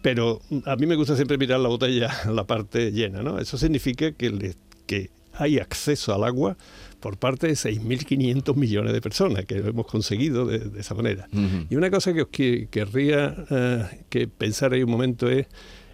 Pero 0.00 0.40
mm, 0.48 0.58
a 0.66 0.76
mí 0.76 0.86
me 0.86 0.94
gusta 0.94 1.16
siempre 1.16 1.36
mirar 1.38 1.58
la 1.58 1.68
botella, 1.68 2.08
la 2.32 2.46
parte 2.46 2.92
llena, 2.92 3.22
¿no? 3.24 3.40
Eso 3.40 3.58
significa 3.58 4.12
que, 4.12 4.30
le- 4.30 4.54
que 4.86 5.10
hay 5.32 5.58
acceso 5.58 6.14
al 6.14 6.22
agua 6.22 6.56
por 7.00 7.18
parte 7.18 7.48
de 7.48 7.54
6.500 7.54 8.54
millones 8.54 8.92
de 8.92 9.00
personas, 9.00 9.44
que 9.46 9.56
lo 9.56 9.68
hemos 9.68 9.86
conseguido 9.86 10.46
de, 10.46 10.60
de 10.60 10.80
esa 10.80 10.94
manera. 10.94 11.28
Y 11.68 11.74
una 11.74 11.90
cosa 11.90 12.12
que 12.12 12.22
os 12.22 12.28
que- 12.28 12.68
querría 12.70 13.44
eh, 13.50 14.04
que 14.08 14.28
pensar 14.28 14.72
ahí 14.72 14.84
un 14.84 14.90
momento 14.92 15.28
es 15.28 15.46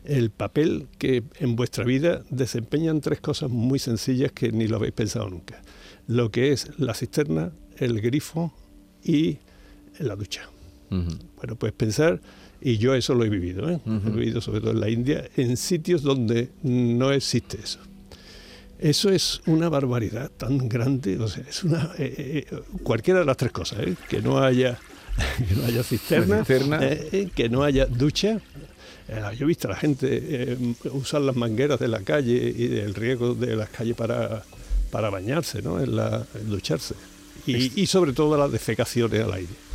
el 0.04 0.28
papel 0.30 0.88
que 0.98 1.22
en 1.40 1.56
vuestra 1.56 1.82
vida 1.84 2.22
desempeñan 2.28 3.00
tres 3.00 3.20
cosas 3.20 3.48
muy 3.50 3.78
sencillas 3.78 4.32
que 4.32 4.52
ni 4.52 4.68
lo 4.68 4.76
habéis 4.76 4.92
pensado 4.92 5.30
nunca. 5.30 5.62
Lo 6.06 6.30
que 6.30 6.52
es 6.52 6.70
la 6.78 6.94
cisterna, 6.94 7.52
el 7.78 8.00
grifo 8.00 8.52
y 9.02 9.38
la 9.98 10.16
ducha. 10.16 10.48
Bueno, 10.88 11.56
pues 11.58 11.72
pensar 11.72 12.20
Y 12.60 12.78
yo 12.78 12.94
eso 12.94 13.14
lo 13.14 13.24
he 13.24 13.28
vivido, 13.28 13.68
¿eh? 13.68 13.80
he 13.84 14.10
vivido 14.10 14.40
sobre 14.40 14.60
todo 14.60 14.70
en 14.70 14.80
la 14.80 14.88
India, 14.88 15.28
en 15.36 15.56
sitios 15.56 16.02
donde 16.02 16.50
no 16.62 17.12
existe 17.12 17.58
eso. 17.62 17.80
Eso 18.78 19.10
es 19.10 19.40
una 19.46 19.68
barbaridad 19.68 20.30
tan 20.30 20.68
grande, 20.68 21.18
o 21.18 21.28
sea, 21.28 21.44
es 21.48 21.64
una 21.64 21.92
eh, 21.98 22.44
eh, 22.50 22.62
cualquiera 22.82 23.20
de 23.20 23.26
las 23.26 23.36
tres 23.36 23.52
cosas, 23.52 23.80
¿eh? 23.80 23.94
que 24.08 24.20
no 24.20 24.38
haya 24.38 24.78
que 25.48 25.54
no 25.54 25.64
haya 25.64 25.82
cisterna, 25.82 26.44
que 26.44 27.48
no 27.48 27.62
haya 27.62 27.86
ducha. 27.86 28.38
yo 29.08 29.44
he 29.44 29.48
visto 29.48 29.68
a 29.68 29.70
la 29.70 29.76
gente 29.76 30.58
usar 30.92 31.22
las 31.22 31.36
mangueras 31.36 31.78
de 31.78 31.88
la 31.88 32.00
calle 32.00 32.52
y 32.54 32.66
del 32.68 32.94
riego 32.94 33.34
de 33.34 33.56
las 33.56 33.70
calles 33.70 33.96
para, 33.96 34.42
para 34.90 35.10
bañarse, 35.10 35.62
¿no? 35.62 35.80
en, 35.80 35.96
la, 35.96 36.26
ducharse. 36.44 36.94
Y, 37.46 37.80
y 37.80 37.86
sobre 37.86 38.12
todo 38.12 38.36
las 38.36 38.50
defecaciones 38.50 39.22
al 39.22 39.32
aire 39.32 39.66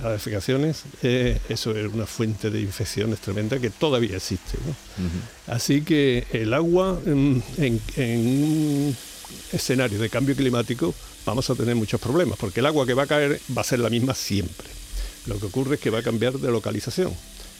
las 0.00 0.12
defecaciones, 0.12 0.84
eh, 1.02 1.38
eso 1.48 1.76
es 1.76 1.92
una 1.92 2.06
fuente 2.06 2.50
de 2.50 2.60
infecciones 2.60 3.20
tremenda 3.20 3.58
que 3.58 3.70
todavía 3.70 4.16
existe. 4.16 4.58
Así 5.46 5.82
que 5.82 6.26
el 6.32 6.54
agua 6.54 6.98
en, 7.04 7.42
un 7.58 8.96
escenario 9.52 9.98
de 9.98 10.08
cambio 10.08 10.34
climático 10.34 10.94
vamos 11.26 11.50
a 11.50 11.54
tener 11.54 11.74
muchos 11.74 12.00
problemas, 12.00 12.38
porque 12.38 12.60
el 12.60 12.66
agua 12.66 12.86
que 12.86 12.94
va 12.94 13.02
a 13.02 13.06
caer 13.06 13.40
va 13.56 13.60
a 13.60 13.64
ser 13.64 13.80
la 13.80 13.90
misma 13.90 14.14
siempre. 14.14 14.68
Lo 15.26 15.38
que 15.38 15.46
ocurre 15.46 15.74
es 15.76 15.80
que 15.80 15.90
va 15.90 15.98
a 15.98 16.02
cambiar 16.02 16.34
de 16.34 16.50
localización. 16.50 17.12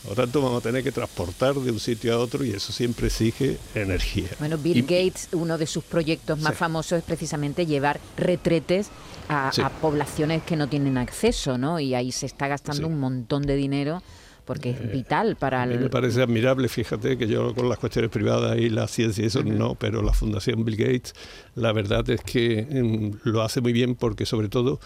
Por 0.03 0.17
lo 0.17 0.25
tanto, 0.25 0.43
vamos 0.43 0.59
a 0.59 0.63
tener 0.63 0.83
que 0.83 0.91
transportar 0.91 1.55
de 1.55 1.71
un 1.71 1.79
sitio 1.79 2.13
a 2.15 2.19
otro 2.19 2.45
y 2.45 2.51
eso 2.51 2.73
siempre 2.73 3.07
exige 3.07 3.59
energía. 3.75 4.29
Bueno, 4.41 4.59
Bill 4.59 4.83
Gates, 4.83 5.29
uno 5.33 5.59
de 5.59 5.67
sus 5.67 5.85
proyectos 5.85 6.41
más 6.41 6.57
famosos 6.57 6.99
es 6.99 7.05
precisamente 7.05 7.67
llevar 7.67 8.01
retretes 8.17 8.91
a, 9.29 9.53
poblaciones 9.81 10.43
que 10.43 10.57
no 10.57 10.69
tienen 10.69 10.99
acceso, 10.99 11.57
¿no? 11.57 11.79
Y 11.79 11.95
ahí 11.95 12.11
se 12.11 12.27
está 12.27 12.49
gastando 12.49 12.89
un 12.89 12.99
montón 12.99 13.43
de 13.43 13.55
dinero 13.55 14.03
porque 14.45 14.71
es 14.71 14.81
eh, 14.81 14.91
vital 14.93 15.37
para 15.37 15.63
el... 15.65 15.79
me 15.79 15.89
parece 15.89 16.21
admirable, 16.21 16.69
fíjate 16.69 17.17
que 17.17 17.29
yo 17.29 17.55
con 17.55 17.69
las 17.69 17.79
cuestiones 17.79 18.11
privadas 18.11 18.59
y 18.59 18.71
la 18.71 18.89
ciencia 18.89 19.23
y 19.23 19.29
eso 19.29 19.45
no, 19.45 19.77
pero 19.77 20.03
la 20.03 20.13
Fundación 20.13 20.65
Bill 20.65 20.77
Gates, 20.77 21.15
la 21.55 21.73
verdad 21.73 22.09
es 22.11 22.23
que 22.23 22.67
mm, 22.69 23.29
lo 23.29 23.43
hace 23.43 23.61
muy 23.61 23.73
bien 23.73 23.95
porque 23.95 24.27
sobre 24.27 24.49
todo 24.49 24.81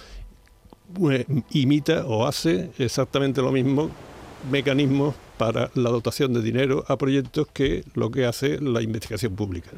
eh, 1.11 1.25
imita 1.53 2.07
o 2.07 2.27
hace 2.27 2.71
exactamente 2.79 3.41
lo 3.41 3.51
mismo 3.51 3.91
mecanismos 4.51 5.15
para 5.39 5.71
la 5.75 5.91
dotación 5.91 6.33
de 6.33 6.43
dinero 6.43 6.85
a 6.89 6.97
proyectos 6.97 7.47
que 7.53 7.85
lo 7.95 8.11
que 8.11 8.27
hace 8.27 8.61
la 8.61 8.83
investigación 8.83 9.35
pública, 9.35 9.71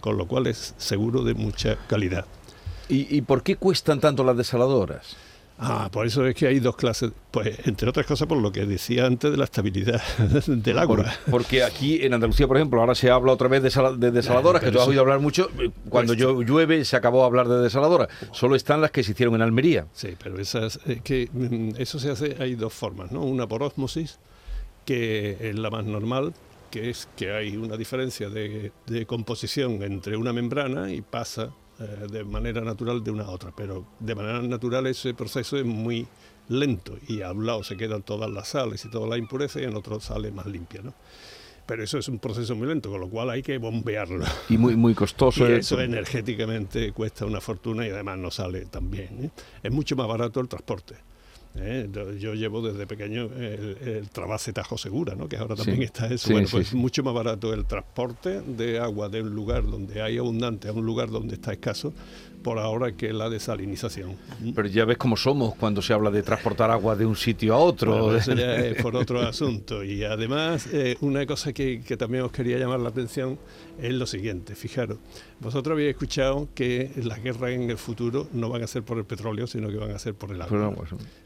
con 0.00 0.16
lo 0.16 0.26
cual 0.26 0.46
es 0.46 0.74
seguro 0.76 1.24
de 1.24 1.34
mucha 1.34 1.76
calidad. 1.86 2.26
¿Y, 2.88 3.20
por 3.22 3.42
qué 3.42 3.56
cuestan 3.56 4.00
tanto 4.00 4.24
las 4.24 4.36
desaladoras? 4.36 5.16
Ah, 5.60 5.88
por 5.90 6.06
eso 6.06 6.24
es 6.24 6.36
que 6.36 6.46
hay 6.46 6.60
dos 6.60 6.76
clases, 6.76 7.10
pues 7.32 7.66
entre 7.66 7.88
otras 7.88 8.06
cosas 8.06 8.28
por 8.28 8.38
lo 8.38 8.52
que 8.52 8.64
decía 8.64 9.06
antes 9.06 9.30
de 9.30 9.36
la 9.36 9.44
estabilidad 9.44 10.00
del 10.46 10.78
agua. 10.78 11.12
porque 11.28 11.64
aquí 11.64 12.04
en 12.04 12.14
Andalucía, 12.14 12.46
por 12.46 12.56
ejemplo, 12.56 12.80
ahora 12.80 12.94
se 12.94 13.10
habla 13.10 13.32
otra 13.32 13.48
vez 13.48 13.62
de, 13.62 14.10
desaladoras, 14.12 14.62
que 14.62 14.70
tú 14.70 14.80
has 14.80 14.86
oído 14.86 15.00
hablar 15.00 15.18
mucho. 15.18 15.50
Eh, 15.58 15.70
cuando 15.88 16.14
pues 16.14 16.46
llueve 16.46 16.84
se 16.84 16.96
acabó 16.96 17.20
de 17.20 17.26
hablar 17.26 17.48
de 17.48 17.60
desaladoras. 17.60 18.08
Solo 18.30 18.54
están 18.54 18.80
las 18.80 18.92
que 18.92 19.02
se 19.02 19.12
hicieron 19.12 19.34
en 19.34 19.42
Almería. 19.42 19.86
Sí, 19.92 20.14
pero 20.22 20.38
esas, 20.38 20.78
que 21.02 21.28
mm, 21.32 21.70
eso 21.76 21.98
se 21.98 22.12
hace, 22.12 22.36
hay 22.38 22.54
dos 22.54 22.72
formas, 22.72 23.10
¿no? 23.10 23.24
Una 23.24 23.48
por 23.48 23.64
osmosis, 23.64 24.20
que 24.84 25.38
es 25.40 25.58
la 25.58 25.70
más 25.70 25.84
normal, 25.84 26.34
que 26.70 26.88
es 26.90 27.08
que 27.16 27.32
hay 27.32 27.56
una 27.56 27.76
diferencia 27.76 28.28
de, 28.28 28.70
de 28.86 29.06
composición 29.06 29.82
entre 29.82 30.16
una 30.16 30.32
membrana 30.32 30.92
y 30.92 31.00
pasa 31.00 31.50
eh, 31.80 32.06
de 32.10 32.24
manera 32.24 32.60
natural 32.60 33.02
de 33.04 33.10
una 33.10 33.24
a 33.24 33.30
otra, 33.30 33.52
pero 33.56 33.86
de 34.00 34.14
manera 34.14 34.42
natural 34.42 34.86
ese 34.86 35.14
proceso 35.14 35.56
es 35.56 35.64
muy 35.64 36.06
lento 36.48 36.96
y 37.06 37.22
a 37.22 37.32
un 37.32 37.46
lado 37.46 37.62
se 37.62 37.76
quedan 37.76 38.02
todas 38.02 38.30
las 38.30 38.48
sales 38.48 38.84
y 38.84 38.90
todas 38.90 39.08
las 39.08 39.18
impurezas 39.18 39.62
y 39.62 39.64
en 39.64 39.76
otro 39.76 40.00
sale 40.00 40.30
más 40.30 40.46
limpia, 40.46 40.82
¿no? 40.82 40.94
Pero 41.66 41.84
eso 41.84 41.98
es 41.98 42.08
un 42.08 42.18
proceso 42.18 42.56
muy 42.56 42.66
lento, 42.66 42.90
con 42.90 42.98
lo 42.98 43.10
cual 43.10 43.28
hay 43.28 43.42
que 43.42 43.58
bombearlo. 43.58 44.24
Y 44.48 44.56
muy, 44.56 44.74
muy 44.74 44.94
costoso. 44.94 45.46
y 45.50 45.52
eso 45.52 45.78
energéticamente 45.78 46.92
cuesta 46.92 47.26
una 47.26 47.42
fortuna 47.42 47.86
y 47.86 47.90
además 47.90 48.18
no 48.18 48.30
sale 48.30 48.64
tan 48.64 48.90
bien. 48.90 49.24
¿eh? 49.24 49.30
Es 49.62 49.70
mucho 49.70 49.94
más 49.94 50.08
barato 50.08 50.40
el 50.40 50.48
transporte. 50.48 50.94
¿Eh? 51.56 51.88
Yo 52.18 52.34
llevo 52.34 52.62
desde 52.62 52.86
pequeño 52.86 53.24
el, 53.36 53.76
el 53.80 54.10
Trabase 54.10 54.52
Tajo 54.52 54.78
Segura, 54.78 55.14
¿no? 55.14 55.28
que 55.28 55.36
ahora 55.36 55.56
también 55.56 55.82
está 55.82 56.06
eso. 56.06 56.30
bueno, 56.32 56.48
pues 56.50 56.68
es 56.68 56.74
mucho 56.74 57.02
más 57.02 57.14
barato 57.14 57.52
el 57.52 57.64
transporte 57.64 58.40
de 58.42 58.78
agua 58.78 59.08
de 59.08 59.22
un 59.22 59.34
lugar 59.34 59.64
donde 59.64 60.02
hay 60.02 60.18
abundante 60.18 60.68
a 60.68 60.72
un 60.72 60.84
lugar 60.86 61.10
donde 61.10 61.34
está 61.34 61.52
escaso 61.52 61.92
por 62.42 62.58
ahora 62.58 62.92
que 62.92 63.12
la 63.12 63.28
desalinización. 63.28 64.16
Pero 64.54 64.68
ya 64.68 64.84
ves 64.84 64.96
cómo 64.96 65.16
somos 65.16 65.54
cuando 65.56 65.82
se 65.82 65.92
habla 65.92 66.10
de 66.10 66.22
transportar 66.22 66.70
agua 66.70 66.96
de 66.96 67.04
un 67.04 67.16
sitio 67.16 67.54
a 67.54 67.58
otro. 67.58 68.16
eso 68.16 68.34
ya 68.34 68.56
es 68.66 68.80
por 68.80 68.96
otro 68.96 69.20
asunto. 69.20 69.84
Y 69.84 70.04
además, 70.04 70.68
eh, 70.72 70.96
una 71.00 71.26
cosa 71.26 71.52
que, 71.52 71.82
que, 71.82 71.96
también 71.96 72.24
os 72.24 72.32
quería 72.32 72.58
llamar 72.58 72.80
la 72.80 72.90
atención 72.90 73.38
es 73.80 73.92
lo 73.92 74.06
siguiente. 74.06 74.54
Fijaros, 74.54 74.98
vosotros 75.40 75.74
habéis 75.74 75.90
escuchado 75.90 76.48
que 76.54 76.90
las 77.02 77.22
guerras 77.22 77.50
en 77.50 77.70
el 77.70 77.78
futuro 77.78 78.28
no 78.32 78.48
van 78.48 78.62
a 78.62 78.66
ser 78.66 78.82
por 78.82 78.98
el 78.98 79.04
petróleo, 79.04 79.46
sino 79.46 79.68
que 79.68 79.76
van 79.76 79.90
a 79.90 79.98
ser 79.98 80.14
por 80.14 80.30
el 80.30 80.40
agua. 80.40 80.84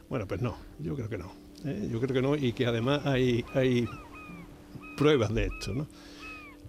Bueno, 0.09 0.27
pues 0.27 0.41
no, 0.41 0.57
yo 0.79 0.95
creo 0.95 1.09
que 1.09 1.19
no. 1.19 1.33
¿eh? 1.65 1.89
Yo 1.91 2.01
creo 2.01 2.15
que 2.15 2.23
no 2.23 2.37
y 2.37 2.53
que 2.53 2.67
además 2.67 3.07
hay, 3.07 3.45
hay 3.55 3.89
pruebas 4.97 5.35
de 5.35 5.47
esto. 5.47 5.75
¿no? 5.75 5.87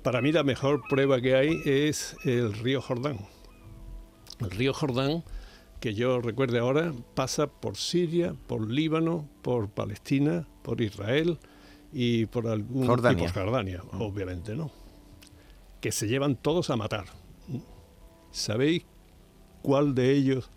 Para 0.01 0.21
mí 0.21 0.31
la 0.31 0.43
mejor 0.43 0.81
prueba 0.87 1.21
que 1.21 1.35
hay 1.35 1.61
es 1.65 2.15
el 2.23 2.53
río 2.53 2.81
Jordán 2.81 3.19
el 4.39 4.51
río 4.51 4.73
Jordán, 4.73 5.23
que 5.79 5.93
yo 5.93 6.21
recuerde 6.21 6.59
ahora, 6.59 6.93
pasa 7.13 7.47
por 7.47 7.77
Siria, 7.77 8.35
por 8.47 8.69
Líbano, 8.69 9.27
por 9.41 9.69
Palestina, 9.69 10.47
por 10.61 10.81
Israel 10.81 11.39
y 11.91 12.25
por 12.27 12.47
algún 12.47 12.87
Jordania. 12.87 13.23
por 13.25 13.33
Jordania, 13.33 13.83
obviamente, 13.99 14.55
¿no? 14.55 14.71
Que 15.81 15.91
se 15.91 16.07
llevan 16.07 16.35
todos 16.35 16.69
a 16.69 16.75
matar. 16.75 17.05
¿Sabéis 18.31 18.85
cuál 19.61 19.93
de 19.93 20.11
ellos 20.11 20.49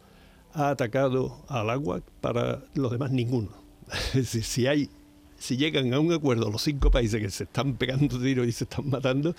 ha 0.52 0.70
atacado 0.70 1.44
al 1.48 1.70
agua? 1.70 2.00
Para 2.20 2.62
los 2.74 2.90
demás 2.92 3.10
ninguno. 3.10 3.50
Es 4.14 4.14
decir, 4.14 4.44
si 4.44 4.66
hay 4.66 4.90
si 5.38 5.56
llegan 5.56 5.92
a 5.92 6.00
un 6.00 6.12
acuerdo 6.12 6.50
los 6.50 6.62
cinco 6.62 6.90
países 6.90 7.20
que 7.20 7.30
se 7.30 7.44
están 7.44 7.74
pegando 7.76 8.18
tiros 8.20 8.46
y 8.46 8.52
se 8.52 8.64
están 8.64 8.88
matando, 8.88 9.34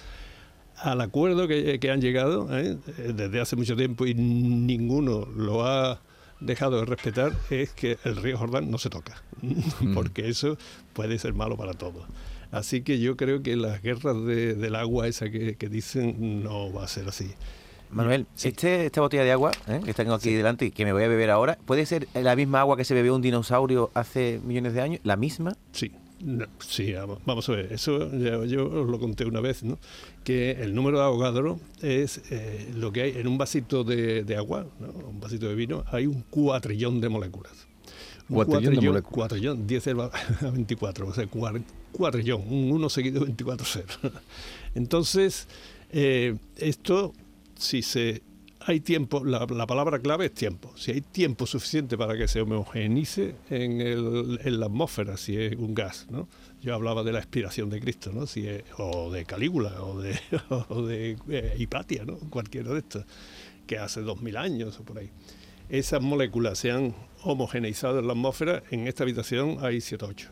al 0.77 1.01
acuerdo 1.01 1.47
que, 1.47 1.79
han 1.91 2.01
llegado 2.01 2.47
¿eh? 2.57 2.77
desde 2.97 3.39
hace 3.39 3.55
mucho 3.55 3.75
tiempo 3.75 4.05
y 4.05 4.13
ninguno 4.13 5.25
lo 5.35 5.65
ha 5.65 5.99
dejado 6.39 6.79
de 6.79 6.85
respetar 6.85 7.33
es 7.49 7.71
que 7.71 7.97
el 8.03 8.15
río 8.17 8.37
Jordán 8.37 8.69
no 8.69 8.77
se 8.77 8.89
toca, 8.89 9.21
mm. 9.41 9.93
porque 9.93 10.29
eso 10.29 10.57
puede 10.93 11.17
ser 11.17 11.33
malo 11.33 11.57
para 11.57 11.73
todos. 11.73 12.05
Así 12.51 12.81
que 12.81 12.99
yo 12.99 13.17
creo 13.17 13.41
que 13.41 13.55
las 13.55 13.81
guerras 13.81 14.23
del 14.25 14.75
agua 14.75 15.07
esa 15.07 15.29
que, 15.29 15.55
dicen 15.69 16.43
no 16.43 16.71
va 16.71 16.85
a 16.85 16.87
ser 16.87 17.07
así. 17.09 17.33
Manuel, 17.89 18.25
este, 18.41 18.85
esta 18.85 19.01
botella 19.01 19.23
de 19.23 19.31
agua 19.31 19.51
¿eh? 19.67 19.81
que 19.83 19.93
tengo 19.93 20.13
aquí 20.13 20.33
delante 20.33 20.65
y 20.65 20.71
que 20.71 20.83
me 20.85 20.91
voy 20.93 21.03
a 21.03 21.07
beber 21.07 21.29
ahora, 21.29 21.57
¿puede 21.65 21.85
ser 21.85 22.07
la 22.13 22.35
misma 22.35 22.59
agua 22.61 22.77
que 22.77 22.83
se 22.83 22.93
bebió 22.93 23.15
un 23.15 23.21
dinosaurio 23.21 23.91
hace 23.93 24.39
millones 24.43 24.73
de 24.73 24.81
años? 24.81 24.99
¿La 25.03 25.15
misma? 25.15 25.53
Sí, 25.71 25.93
sí, 26.59 26.93
vamos 27.25 27.49
a 27.49 27.51
ver, 27.51 27.73
eso 27.73 28.11
yo, 28.45 28.67
os 28.67 28.89
lo 28.89 28.99
conté 28.99 29.25
una 29.25 29.39
vez, 29.39 29.63
¿no? 29.63 29.77
que 30.23 30.51
el 30.51 30.75
número 30.75 30.97
de 30.99 31.05
Avogadro 31.05 31.59
es 31.81 32.21
eh, 32.31 32.69
lo 32.75 32.91
que 32.91 33.01
hay 33.03 33.11
en 33.17 33.27
un 33.27 33.37
vasito 33.37 33.83
de, 33.83 34.35
agua, 34.37 34.65
un 34.79 35.19
vasito 35.19 35.47
de 35.47 35.55
vino, 35.55 35.85
hay 35.87 36.07
un 36.07 36.21
cuatrillón 36.23 36.99
de 36.99 37.09
moléculas. 37.09 37.67
Un 38.29 38.43
cuatrillón, 38.43 38.75
de 38.75 38.81
moléculas. 38.81 39.13
Cuatrillón, 39.13 39.67
10 39.67 39.87
a 39.87 40.49
24, 40.51 41.07
o 41.07 41.13
sea, 41.13 41.27
cuatrillón, 41.91 42.41
un 42.49 42.71
1 42.71 42.89
seguido 42.89 43.23
de 43.23 43.33
24-0. 43.33 44.11
Entonces, 44.75 45.47
eh, 45.91 46.35
esto, 46.57 47.13
si 47.55 47.81
se 47.81 48.21
hay 48.67 48.81
tiempo, 48.81 49.23
la, 49.23 49.47
palabra 49.47 49.99
clave 49.99 50.25
es 50.25 50.33
tiempo. 50.33 50.73
Si 50.75 50.91
hay 50.91 50.99
tiempo 50.99 51.47
suficiente 51.47 51.97
para 51.97 52.17
que 52.17 52.27
se 52.27 52.41
homogeneice 52.41 53.35
en, 53.49 53.79
en 53.79 54.59
la 54.59 54.65
atmósfera, 54.65 55.15
si 55.15 55.37
es 55.37 55.55
un 55.55 55.73
gas, 55.73 56.07
¿no? 56.09 56.27
Yo 56.61 56.75
hablaba 56.75 57.03
de 57.03 57.13
la 57.13 57.19
expiración 57.19 57.69
de 57.69 57.79
Cristo, 57.79 58.11
¿no? 58.13 58.27
Si 58.27 58.45
o 58.77 59.09
de 59.09 59.23
Calígula, 59.23 59.81
o 59.81 60.01
de, 60.01 61.17
eh, 61.29 61.55
Hipatia, 61.57 62.03
¿no? 62.03 62.17
Cualquiera 62.17 62.73
de 62.73 62.79
estos, 62.79 63.05
que 63.65 63.77
hace 63.77 64.01
dos 64.01 64.21
mil 64.21 64.35
años 64.35 64.77
o 64.79 64.83
por 64.83 64.99
ahí. 64.99 65.11
Esas 65.69 66.01
moléculas 66.01 66.59
se 66.59 66.71
han 66.71 66.93
homogeneizado 67.23 67.99
en 67.99 68.07
la 68.07 68.13
atmósfera, 68.13 68.63
en 68.69 68.87
esta 68.87 69.03
habitación 69.03 69.59
hay 69.61 69.79
7 69.79 70.03
o 70.03 70.07
8 70.09 70.31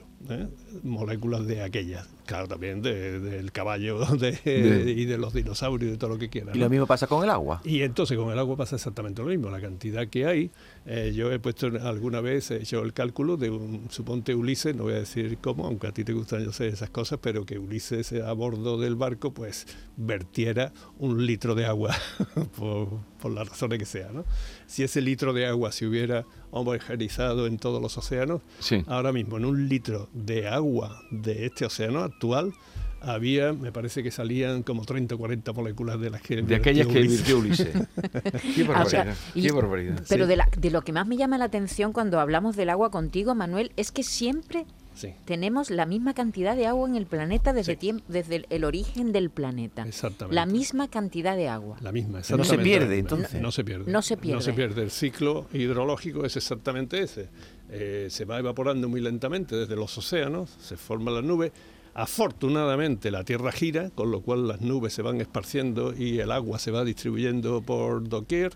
moléculas 0.84 1.46
de 1.46 1.62
aquellas 1.62 2.08
Claro, 2.26 2.48
también 2.48 2.82
de- 2.82 3.20
del 3.20 3.52
caballo 3.52 4.00
de- 4.18 4.94
y 4.98 5.06
de 5.06 5.18
los 5.18 5.34
dinosaurios 5.34 5.90
y 5.90 5.92
de 5.92 5.98
todo 5.98 6.10
lo 6.10 6.18
que 6.18 6.30
quieran. 6.30 6.56
Y 6.56 6.60
¿no? 6.60 6.66
lo 6.66 6.70
mismo 6.70 6.88
pasa 6.88 7.06
con 7.08 7.24
el 7.24 7.30
agua. 7.30 7.62
Y 7.64 7.82
entonces 7.82 8.18
con 8.18 8.32
el 8.32 8.40
agua 8.40 8.58
pasa 8.58 8.76
exactamente 8.78 9.22
lo 9.22 9.28
mismo, 9.28 9.50
la 9.50 9.62
cantidad 9.62 10.08
que 10.08 10.26
hay. 10.26 10.52
eh, 10.88 11.14
yo 11.16 11.32
he 11.32 11.40
puesto 11.40 11.68
alguna 11.84 12.22
vez, 12.22 12.52
he 12.52 12.58
hecho 12.58 12.82
el 12.84 12.94
cálculo 12.94 13.38
de 13.38 13.50
un, 13.50 13.88
suponte 13.90 14.34
Ulises, 14.36 14.76
no 14.76 14.84
voy 14.84 14.94
a 14.94 14.98
decir 15.00 15.38
cómo, 15.42 15.66
aunque 15.68 15.88
a 15.88 15.92
ti 15.92 16.04
te 16.04 16.14
gustan, 16.14 16.44
yo 16.44 16.52
sé 16.52 16.68
esas 16.68 16.90
cosas, 16.90 17.20
pero 17.22 17.46
que 17.46 17.58
Ulises 17.60 18.12
a 18.14 18.32
bordo 18.34 18.80
del 18.80 18.96
barco 18.96 19.34
pues 19.34 19.68
vertiera 19.98 20.72
un 21.00 21.26
litro 21.26 21.56
de 21.56 21.66
agua, 21.66 21.96
por, 22.58 22.90
por 23.22 23.32
las 23.32 23.48
razones 23.50 23.80
que 23.80 23.86
sea. 23.86 24.10
¿no? 24.12 24.26
Si 24.68 24.84
ese 24.84 25.02
litro 25.02 25.34
de 25.34 25.46
agua 25.46 25.72
se 25.72 25.86
hubiera 25.88 26.26
homogeneizado 26.52 27.48
en 27.48 27.58
todos 27.58 27.82
los 27.82 27.98
océanos, 27.98 28.42
Sí. 28.60 28.84
ahora 28.88 29.12
mismo 29.12 29.38
en 29.38 29.46
un 29.46 29.68
litro 29.70 30.10
de 30.14 30.48
agua 30.48 31.02
de 31.12 31.46
este 31.46 31.66
océano 31.66 32.10
actual, 32.16 32.54
había, 33.02 33.54
me 33.54 33.72
parece 33.72 34.02
que 34.02 34.10
salían 34.10 34.64
como 34.64 34.84
30 34.84 35.14
o 35.16 35.18
40 35.20 35.54
moléculas 35.54 36.00
de 36.00 36.10
las 36.10 36.22
que 36.22 36.42
De 36.42 36.56
aquellas 36.56 36.88
que 36.88 36.94
vertió 36.94 37.12
virtió 37.12 37.38
Ulises. 37.40 37.68
Qué 38.56 38.64
o 38.64 38.66
sea, 38.66 39.04
barbaridad. 39.04 39.16
y- 39.36 39.42
qué 39.44 39.52
barbaridad. 39.52 40.04
Pero 40.10 40.26
Sí. 40.26 40.30
de, 40.30 40.36
la- 40.38 40.50
de 40.58 40.72
lo 40.72 40.82
que 40.82 40.92
más 40.92 41.06
me 41.06 41.16
llama 41.18 41.38
la 41.38 41.46
atención 41.46 41.94
cuando 41.94 42.20
hablamos 42.20 42.56
del 42.56 42.70
agua 42.70 42.90
contigo, 42.90 43.36
Manuel, 43.36 43.72
es 43.76 43.92
que 43.92 44.02
siempre 44.02 44.66
Sí, 44.96 45.10
tenemos 45.26 45.70
la 45.72 45.86
misma 45.86 46.14
cantidad 46.14 46.56
de 46.56 46.66
agua 46.68 46.88
en 46.88 46.96
el 46.96 47.06
planeta 47.06 47.52
desde, 47.54 47.74
Sí. 47.74 47.80
tiemp- 47.92 48.04
desde 48.08 48.38
el, 48.38 48.48
el 48.50 48.64
origen 48.64 49.12
del 49.12 49.30
planeta. 49.30 49.86
exactamente. 49.86 50.34
La 50.34 50.46
misma 50.46 50.88
cantidad 50.88 51.36
de 51.36 51.50
agua. 51.50 51.78
La 51.82 51.92
misma, 51.92 52.20
No 52.20 52.24
se 52.24 52.34
exactamente 52.34 52.64
pierde, 52.64 52.98
entonces. 53.00 53.42
No 53.42 53.52
se 53.52 53.64
pierde. 53.66 53.92
No 53.92 54.02
se 54.02 54.16
No 54.16 54.22
se 54.42 54.54
pierde. 54.54 54.54
pierde. 54.56 54.82
El 54.84 54.92
ciclo 54.92 55.48
hidrológico 55.54 56.26
es 56.26 56.38
exactamente 56.38 57.02
ese. 57.02 57.28
Eh, 57.70 58.08
se 58.10 58.24
va 58.26 58.40
evaporando 58.40 58.88
muy 58.88 59.02
lentamente 59.02 59.56
desde 59.58 59.76
los 59.76 59.96
océanos, 59.98 60.50
se 60.62 60.78
forman 60.78 61.14
las 61.14 61.24
nubes. 61.26 61.52
Afortunadamente 61.96 63.10
la 63.10 63.24
Tierra 63.24 63.54
gira, 63.54 63.90
con 63.90 64.12
lo 64.12 64.22
cual 64.22 64.50
las 64.50 64.60
nubes 64.60 64.94
se 64.94 65.02
van 65.02 65.22
esparciendo 65.22 65.94
y 65.98 66.20
el 66.20 66.30
agua 66.32 66.60
se 66.60 66.70
va 66.70 66.84
distribuyendo 66.84 67.62
por 67.62 68.10
doquier 68.10 68.52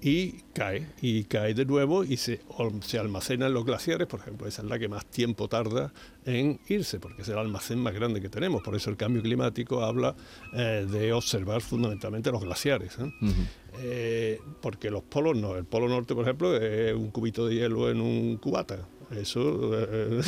y 0.00 0.32
cae, 0.54 0.86
y 1.02 1.24
cae 1.24 1.52
de 1.52 1.66
nuevo 1.66 2.04
y 2.04 2.16
se, 2.16 2.40
se 2.80 2.98
almacena 2.98 3.48
en 3.48 3.54
los 3.54 3.66
glaciares, 3.66 4.06
por 4.06 4.20
ejemplo, 4.20 4.46
esa 4.46 4.62
es 4.62 4.68
la 4.68 4.78
que 4.78 4.88
más 4.88 5.04
tiempo 5.04 5.46
tarda 5.46 5.92
en 6.24 6.58
irse, 6.68 6.98
porque 6.98 7.20
es 7.20 7.28
el 7.28 7.36
almacén 7.36 7.78
más 7.78 7.92
grande 7.92 8.20
que 8.20 8.30
tenemos. 8.30 8.62
Por 8.62 8.74
eso 8.74 8.88
el 8.88 8.96
cambio 8.96 9.20
climático 9.20 9.84
habla 9.84 10.14
eh, 10.54 10.86
de 10.90 11.12
observar 11.12 11.60
fundamentalmente 11.60 12.30
los 12.32 12.42
glaciares. 12.42 12.96
¿eh? 12.98 13.12
Eh, 13.82 14.40
porque 14.62 14.90
los 14.90 15.02
polos 15.02 15.36
no. 15.36 15.54
El 15.54 15.66
polo 15.66 15.86
norte, 15.86 16.14
por 16.14 16.24
ejemplo, 16.24 16.56
es 16.56 16.94
un 16.94 17.10
cubito 17.10 17.46
de 17.46 17.56
hielo 17.56 17.90
en 17.90 18.00
un 18.00 18.38
cubata. 18.38 18.88
Eso 19.16 19.72
eh, 19.74 20.20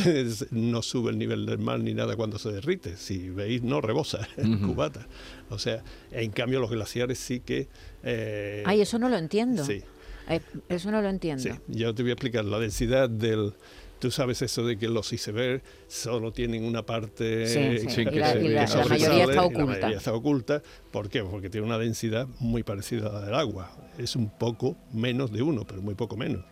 no 0.50 0.82
sube 0.82 1.10
el 1.10 1.18
nivel 1.18 1.46
del 1.46 1.58
mar 1.58 1.78
ni 1.80 1.94
nada 1.94 2.16
cuando 2.16 2.38
se 2.38 2.50
derrite. 2.50 2.96
Si 2.96 3.30
veis, 3.30 3.62
no 3.62 3.80
rebosa 3.80 4.26
el 4.36 4.54
Ujú. 4.54 4.68
cubata. 4.74 5.06
O 5.50 5.58
sea, 5.58 5.82
en 6.10 6.30
cambio 6.32 6.60
los 6.60 6.70
glaciares 6.70 7.18
sí 7.18 7.40
que... 7.40 7.68
eh, 8.02 8.62
Ay, 8.66 8.80
eso 8.80 8.98
no 8.98 9.08
lo 9.08 9.16
entiendo. 9.18 9.64
Sí, 9.64 9.82
Eh, 10.28 10.40
eso 10.68 10.90
no 10.90 11.00
lo 11.02 11.08
entiendo. 11.08 11.42
sí. 11.42 11.50
Yo 11.68 11.94
te 11.94 12.02
voy 12.02 12.10
a 12.10 12.14
explicar 12.14 12.44
la 12.44 12.58
densidad 12.58 13.08
del... 13.08 13.52
Tú 14.00 14.10
sabes 14.10 14.42
eso 14.42 14.66
de 14.66 14.76
que 14.78 14.88
los 14.88 15.12
icebergs 15.12 15.62
solo 15.86 16.32
tienen 16.32 16.64
una 16.64 16.82
parte 16.84 17.46
Sí, 17.46 17.88
sí, 17.88 18.04
que 18.04 18.16
y 18.16 18.18
la- 18.18 18.32
se- 18.32 18.38
y 18.40 18.42
que 18.42 18.48
la- 18.48 18.60
la 18.62 18.66
sobresale, 18.66 18.98
mayoría 18.98 19.22
está 19.22 19.32
y 19.32 19.36
la 19.36 19.42
oculta. 19.44 19.64
mayoría 19.66 19.96
está 19.98 20.12
oculta. 20.12 20.62
¿Por 20.90 21.08
qué? 21.08 21.22
Porque 21.22 21.50
tiene 21.50 21.68
una 21.68 21.78
densidad 21.78 22.26
muy 22.40 22.64
parecida 22.64 23.10
a 23.10 23.12
la 23.12 23.20
del 23.20 23.34
agua. 23.36 23.70
Es 23.99 24.16
un 24.16 24.30
poco 24.30 24.76
menos 24.92 25.30
de 25.32 25.42
uno, 25.42 25.64
pero 25.66 25.82
muy 25.82 25.94
poco 25.94 26.16
menos. 26.16 26.44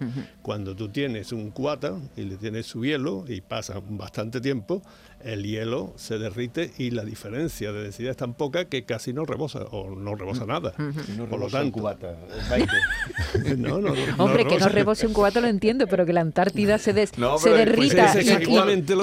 Cuando 0.42 0.76
tú 0.76 0.88
tienes 0.90 1.32
un 1.32 1.50
cuata 1.50 1.94
y 2.16 2.22
le 2.22 2.36
tienes 2.36 2.66
su 2.66 2.84
hielo 2.84 3.24
y 3.26 3.40
pasa 3.40 3.80
bastante 3.88 4.40
tiempo, 4.40 4.82
el 5.24 5.44
hielo 5.44 5.92
se 5.96 6.18
derrite 6.18 6.70
y 6.78 6.90
la 6.90 7.04
diferencia 7.04 7.72
de 7.72 7.82
densidad 7.84 8.10
es 8.10 8.16
tan 8.16 8.34
poca 8.34 8.66
que 8.66 8.84
casi 8.84 9.12
no 9.12 9.24
rebosa 9.24 9.60
o 9.70 9.94
no 9.94 10.14
rebosa 10.14 10.44
nada. 10.46 10.72
Por 11.28 11.38
lo 11.40 11.48
tanto, 11.48 11.80
no, 13.56 13.80
no, 13.80 13.80
no, 13.80 13.94
Hombre, 14.18 14.44
que 14.44 14.50
no 14.58 14.58
rebosa. 14.58 14.68
rebose 14.68 15.06
un 15.06 15.12
cubata 15.12 15.40
lo 15.40 15.46
entiendo, 15.46 15.86
pero 15.86 16.04
que 16.06 16.12
la 16.12 16.20
Antártida 16.20 16.78
se, 16.78 16.92
des- 16.92 17.16
No, 17.18 17.38
se 17.38 17.50
pero 17.50 17.74
pues 17.74 17.92
derrita 17.94 18.18
es 18.18 18.26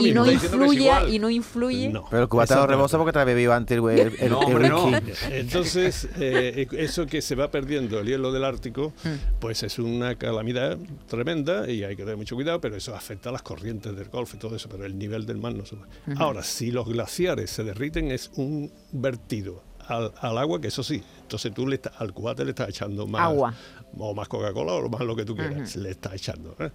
y- 0.02 0.14
no 0.14 0.30
influya 0.32 1.08
y 1.10 1.20
no 1.20 1.30
influye. 1.30 1.90
No. 1.90 2.06
Pero 2.10 2.24
el 2.24 2.30
cubata 2.30 2.56
no 2.56 2.68
rebosa 2.68 2.98
porque 2.98 3.14
te 3.14 3.20
la 3.20 3.26
bebido 3.26 3.54
antes 3.54 3.78
el, 3.78 3.90
el, 3.90 4.14
el- 4.20 4.30
No, 4.32 4.48
el 4.48 4.70
no. 4.70 4.92
Entonces, 5.32 6.08
eh, 6.20 6.68
eso 6.72 7.06
que 7.06 7.22
se 7.22 7.36
va 7.36 7.50
perdiendo 7.52 8.00
el 8.00 8.08
hielo 8.08 8.27
del 8.32 8.44
Ártico, 8.44 8.94
Mm. 9.04 9.40
pues 9.40 9.64
es 9.64 9.80
una 9.80 10.16
calamidad 10.16 10.78
tremenda 11.08 11.70
y 11.70 11.84
hay 11.84 11.96
que 11.96 12.04
tener 12.04 12.18
mucho 12.18 12.36
cuidado, 12.36 12.60
pero 12.62 12.76
eso 12.76 12.96
afecta 12.96 13.30
a 13.30 13.32
las 13.32 13.42
corrientes 13.42 13.96
del 13.96 14.10
Golfo 14.10 14.36
y 14.38 14.40
todo 14.40 14.56
eso, 14.56 14.70
pero 14.70 14.86
el 14.86 14.98
nivel 14.98 15.26
del 15.26 15.38
mar 15.38 15.54
no 15.54 15.66
sube. 15.66 15.82
Ahora, 16.18 16.44
si 16.44 16.72
los 16.72 16.88
glaciares 16.88 17.50
se 17.50 17.64
derriten, 17.64 18.12
es 18.12 18.32
un 18.36 18.72
vertido 18.92 19.64
al, 19.88 20.12
al 20.20 20.38
agua, 20.38 20.60
que 20.60 20.68
eso 20.68 20.84
sí, 20.84 21.02
entonces 21.22 21.54
tú 21.54 21.66
le 21.68 21.76
estás- 21.76 21.94
al 22.00 22.14
cubate 22.14 22.44
le 22.44 22.50
estás 22.52 22.70
echando 22.70 23.08
más 23.08 23.22
Agua. 23.22 23.54
o 23.98 24.14
más 24.14 24.28
Coca-Cola 24.28 24.74
o 24.74 24.90
más 24.90 25.02
lo 25.02 25.16
que 25.16 25.24
tú 25.26 25.36
quieras, 25.36 25.76
le 25.78 25.92
estás 25.92 26.14
echando. 26.14 26.56
¿eh? 26.60 26.70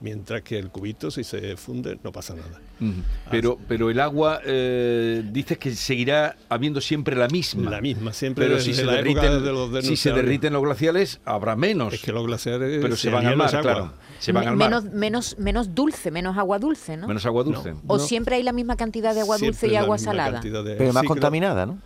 Mientras 0.00 0.42
que 0.42 0.56
el 0.58 0.70
cubito, 0.70 1.10
si 1.10 1.24
se 1.24 1.56
funde, 1.56 1.98
no 2.04 2.12
pasa 2.12 2.34
nada. 2.34 2.60
Ujú. 2.80 3.02
Pero, 3.32 3.58
pero 3.66 3.90
el 3.90 3.98
agua, 3.98 4.40
eh, 4.44 5.24
dices 5.32 5.58
que 5.58 5.74
seguirá 5.74 6.36
habiendo 6.48 6.80
siempre 6.80 7.16
la 7.16 7.26
misma. 7.26 7.68
La 7.68 7.80
misma, 7.80 8.12
siempre 8.12 8.46
Pero 8.46 8.60
si 8.60 8.74
se, 8.74 8.84
derriten, 8.86 9.42
de 9.42 9.52
los 9.52 9.84
si 9.84 9.96
se 9.96 10.12
derriten 10.12 10.52
los 10.52 10.62
glaciales, 10.62 11.20
habrá 11.24 11.56
menos. 11.56 11.92
Es 11.94 12.00
que 12.00 12.12
los 12.12 12.24
glaciares 12.24 12.78
pero 12.80 12.94
se 12.96 13.10
van 13.10 13.26
al 13.26 13.36
mar, 13.36 13.50
claro. 13.60 13.92
Se 14.20 14.30
van 14.30 14.44
Me- 14.44 14.50
al 14.50 14.56
mar. 14.56 14.68
menos, 14.70 14.84
menos, 14.92 15.38
menos 15.38 15.74
dulce, 15.74 16.12
menos 16.12 16.36
agua 16.38 16.60
dulce, 16.60 16.96
¿no? 16.96 17.08
Menos 17.08 17.26
agua 17.26 17.42
dulce. 17.42 17.72
No. 17.72 17.82
o 17.88 17.98
siempre 17.98 18.36
hay 18.36 18.42
la 18.44 18.52
misma 18.52 18.76
cantidad 18.76 19.14
de 19.14 19.20
agua 19.22 19.36
dulce 19.38 19.52
Siempre 19.60 19.72
y 19.72 19.76
agua 19.76 19.98
salada. 19.98 20.40
de 20.40 20.74
Pero 20.76 20.92
más 20.92 21.04
contaminada, 21.04 21.66
¿no? 21.66 21.78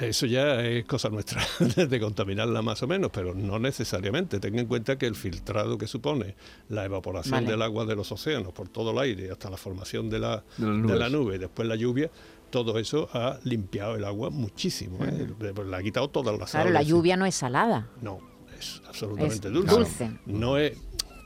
Eso 0.00 0.26
ya 0.26 0.60
es 0.62 0.84
cosa 0.84 1.08
nuestra, 1.08 1.42
de 1.88 2.00
contaminarla 2.00 2.60
más 2.62 2.82
o 2.82 2.86
menos, 2.86 3.10
pero 3.12 3.34
no 3.34 3.58
necesariamente. 3.58 4.38
Ten 4.40 4.58
en 4.58 4.66
cuenta 4.66 4.98
que 4.98 5.06
el 5.06 5.14
filtrado 5.14 5.78
que 5.78 5.86
supone 5.86 6.34
la 6.68 6.84
evaporación 6.84 7.32
Vale. 7.32 7.46
del 7.50 7.62
agua 7.62 7.86
de 7.86 7.96
los 7.96 8.12
océanos 8.12 8.52
por 8.52 8.68
todo 8.68 8.90
el 8.90 8.98
aire 8.98 9.30
hasta 9.30 9.48
la 9.48 9.56
formación 9.56 10.10
de 10.10 10.18
la, 10.18 10.44
De 10.58 10.98
la 10.98 11.08
nube 11.08 11.36
y 11.36 11.38
después 11.38 11.66
la 11.66 11.76
lluvia, 11.76 12.10
todo 12.50 12.78
eso 12.78 13.08
ha 13.12 13.38
limpiado 13.44 13.96
el 13.96 14.04
agua 14.04 14.30
muchísimo. 14.30 14.98
¿eh? 15.04 15.28
Le 15.40 15.76
ha 15.76 15.82
quitado 15.82 16.08
todas 16.10 16.38
las 16.38 16.50
Claro, 16.50 16.70
la 16.70 16.82
lluvia 16.82 17.16
no 17.16 17.24
es 17.26 17.34
salada. 17.34 17.88
No, 18.02 18.20
es 18.58 18.82
absolutamente 18.86 19.48
Es 19.48 19.54
dulce. 19.54 19.74
dulce. 19.74 20.10
No 20.26 20.58
es. 20.58 20.76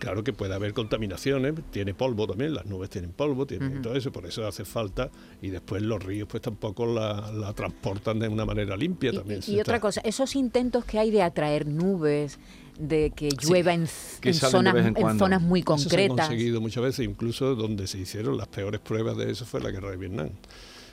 Claro 0.01 0.25
que 0.25 0.33
puede 0.33 0.55
haber 0.55 0.73
contaminaciones, 0.73 1.53
tiene 1.71 1.93
polvo 1.95 2.27
también, 2.27 2.55
las 2.55 2.65
nubes 2.65 2.89
tienen 2.89 3.13
polvo, 3.13 3.47
tienen 3.47 3.83
todo 3.83 3.95
eso, 3.95 4.11
por 4.11 4.25
eso 4.25 4.47
hace 4.47 4.65
falta, 4.65 5.11
y 5.43 5.51
después 5.51 5.83
los 5.83 6.03
ríos 6.03 6.27
pues 6.27 6.43
tampoco 6.43 6.87
la, 6.87 7.31
la 7.31 7.53
transportan 7.53 8.19
de 8.19 8.27
una 8.29 8.47
manera 8.47 8.77
limpia 8.79 9.11
Y, 9.11 9.17
también. 9.17 9.41
y 9.47 9.61
otra 9.61 9.79
cosa, 9.79 10.01
esos 10.03 10.35
intentos 10.37 10.87
que 10.87 10.99
hay 10.99 11.11
de 11.11 11.23
atraer 11.23 11.67
nubes, 11.67 12.39
de 12.79 13.11
que 13.15 13.29
llueva 13.47 13.75
en, 13.75 13.87
que 14.23 14.33
zonas, 14.33 14.75
en 14.75 15.19
zonas 15.19 15.43
muy 15.43 15.61
Eso 15.61 15.77
se 15.77 15.87
ha 15.87 15.89
concretas. 15.91 16.29
conseguido 16.29 16.61
muchas 16.63 16.83
veces, 16.83 17.07
incluso 17.07 17.55
donde 17.55 17.87
se 17.87 17.99
hicieron 17.99 18.39
las 18.39 18.49
peores 18.49 18.81
pruebas 18.81 19.19
de 19.19 19.31
eso 19.31 19.45
fue 19.45 19.61
la 19.61 19.71
guerra 19.71 19.91
de 19.91 19.99
Vietnam. 19.99 20.31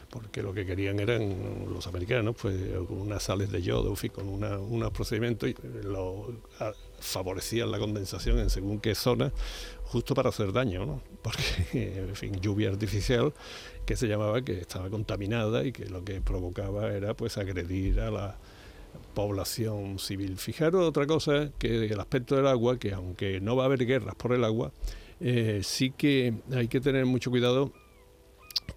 Porque 0.09 0.41
lo 0.43 0.53
que 0.53 0.65
querían 0.65 0.99
eran 0.99 1.65
los 1.73 1.85
americanos, 1.87 2.35
pues 2.41 2.55
con 2.87 2.99
unas 3.01 3.23
sales 3.23 3.51
de 3.51 3.61
yodo, 3.61 3.93
con 4.13 4.27
una- 4.29 4.57
unos 4.57 4.91
procedimientos, 4.91 5.49
y 5.49 5.55
lo, 5.83 6.27
favorecían 6.99 7.71
la 7.71 7.79
condensación 7.79 8.39
en 8.39 8.49
según 8.49 8.79
qué 8.79 8.95
zona, 8.95 9.31
justo 9.85 10.13
para 10.13 10.29
hacer 10.29 10.51
daño, 10.51 10.85
¿no? 10.85 11.01
Porque, 11.21 11.99
en 12.09 12.15
fin, 12.15 12.39
lluvia 12.41 12.69
artificial 12.69 13.33
que 13.85 13.95
se 13.95 14.07
llamaba 14.07 14.41
que 14.41 14.59
estaba 14.59 14.89
contaminada 14.89 15.65
y 15.65 15.71
que 15.71 15.85
lo 15.85 16.03
que 16.03 16.21
provocaba 16.21 16.91
era 16.91 17.13
pues 17.13 17.37
agredir 17.37 17.99
a 17.99 18.11
la 18.11 18.37
población 19.13 19.99
civil. 19.99 20.37
Fijaros 20.37 20.87
otra 20.87 21.07
cosa, 21.07 21.51
que 21.57 21.85
el 21.85 21.99
aspecto 21.99 22.35
del 22.35 22.47
agua, 22.47 22.77
que 22.77 22.93
aunque 22.93 23.39
no 23.39 23.55
va 23.55 23.63
a 23.63 23.65
haber 23.67 23.85
guerras 23.85 24.15
por 24.15 24.33
el 24.33 24.43
agua, 24.43 24.71
eh, 25.19 25.61
sí 25.63 25.91
que 25.91 26.33
hay 26.53 26.67
que 26.67 26.79
tener 26.79 27.05
mucho 27.05 27.31
cuidado 27.31 27.71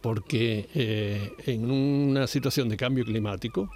porque 0.01 0.69
eh, 0.75 1.33
en 1.47 1.71
una 1.71 2.27
situación 2.27 2.69
de 2.69 2.77
cambio 2.77 3.05
climático 3.05 3.71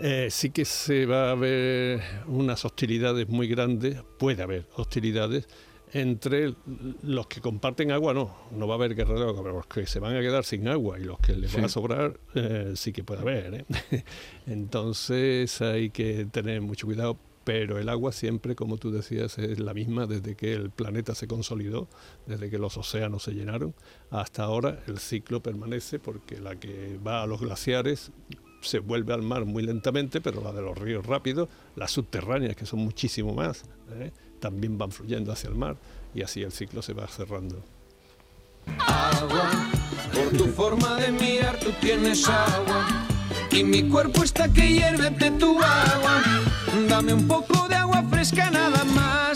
eh, 0.00 0.28
sí 0.30 0.50
que 0.50 0.64
se 0.64 1.06
va 1.06 1.30
a 1.30 1.34
ver 1.34 2.00
unas 2.26 2.64
hostilidades 2.64 3.28
muy 3.28 3.48
grandes, 3.48 4.02
puede 4.18 4.42
haber 4.42 4.66
hostilidades 4.76 5.46
entre 5.92 6.54
los 7.02 7.26
que 7.26 7.40
comparten 7.40 7.90
agua, 7.90 8.14
no, 8.14 8.34
no 8.52 8.66
va 8.66 8.74
a 8.74 8.76
haber 8.76 8.94
guerra 8.94 9.14
de 9.14 9.22
agua, 9.22 9.42
pero 9.42 9.56
los 9.56 9.66
que 9.66 9.86
se 9.86 9.98
van 9.98 10.16
a 10.16 10.20
quedar 10.20 10.44
sin 10.44 10.68
agua 10.68 10.98
y 10.98 11.04
los 11.04 11.18
que 11.18 11.34
les 11.34 11.56
va 11.56 11.66
a 11.66 11.68
sobrar, 11.68 12.18
eh, 12.34 12.72
sí 12.76 12.92
que 12.92 13.02
puede 13.04 13.20
haber. 13.20 13.66
¿eh? 13.90 14.04
Entonces 14.46 15.60
hay 15.60 15.90
que 15.90 16.26
tener 16.26 16.60
mucho 16.60 16.86
cuidado, 16.86 17.18
pero 17.44 17.78
el 17.78 17.88
agua 17.88 18.12
siempre, 18.12 18.54
como 18.54 18.78
tú 18.78 18.92
decías, 18.92 19.38
es 19.38 19.58
la 19.58 19.74
misma 19.74 20.06
desde 20.06 20.36
que 20.36 20.52
el 20.52 20.70
planeta 20.70 21.14
se 21.14 21.26
consolidó, 21.26 21.88
desde 22.26 22.50
que 22.50 22.58
los 22.58 22.76
océanos 22.76 23.24
se 23.24 23.32
llenaron, 23.32 23.74
hasta 24.10 24.44
ahora 24.44 24.82
el 24.86 24.98
ciclo 24.98 25.42
permanece 25.42 25.98
porque 25.98 26.40
la 26.40 26.54
que 26.54 26.98
va 27.04 27.22
a 27.22 27.26
los 27.26 27.40
glaciares 27.40 28.12
se 28.60 28.78
vuelve 28.78 29.14
al 29.14 29.22
mar 29.22 29.44
muy 29.44 29.62
lentamente, 29.62 30.20
pero 30.20 30.42
la 30.42 30.52
de 30.52 30.62
los 30.62 30.76
ríos 30.76 31.06
rápidos, 31.06 31.48
las 31.76 31.90
subterráneas, 31.90 32.56
que 32.56 32.66
son 32.66 32.80
muchísimo 32.80 33.34
más, 33.34 33.64
¿eh? 33.92 34.12
también 34.40 34.78
van 34.78 34.90
fluyendo 34.90 35.32
hacia 35.32 35.48
el 35.48 35.56
mar 35.56 35.76
y 36.14 36.22
así 36.22 36.42
el 36.42 36.52
ciclo 36.52 36.82
se 36.82 36.92
va 36.92 37.06
cerrando. 37.06 37.62
Agua, 38.86 39.50
Por 40.14 40.36
tu 40.36 40.46
forma 40.46 40.96
de 40.96 41.12
mirar 41.12 41.58
tú 41.58 41.70
tienes 41.80 42.28
agua. 42.28 43.06
Y 43.50 43.64
mi 43.64 43.88
cuerpo 43.88 44.22
está 44.22 44.48
que 44.52 44.68
hierve 44.68 45.10
de 45.10 45.30
tu 45.32 45.60
agua. 45.60 46.22
Dame 46.88 47.14
un 47.14 47.26
poco 47.26 47.68
de 47.68 47.74
agua 47.74 48.04
fresca 48.10 48.50
nada 48.50 48.84
más. 48.84 49.29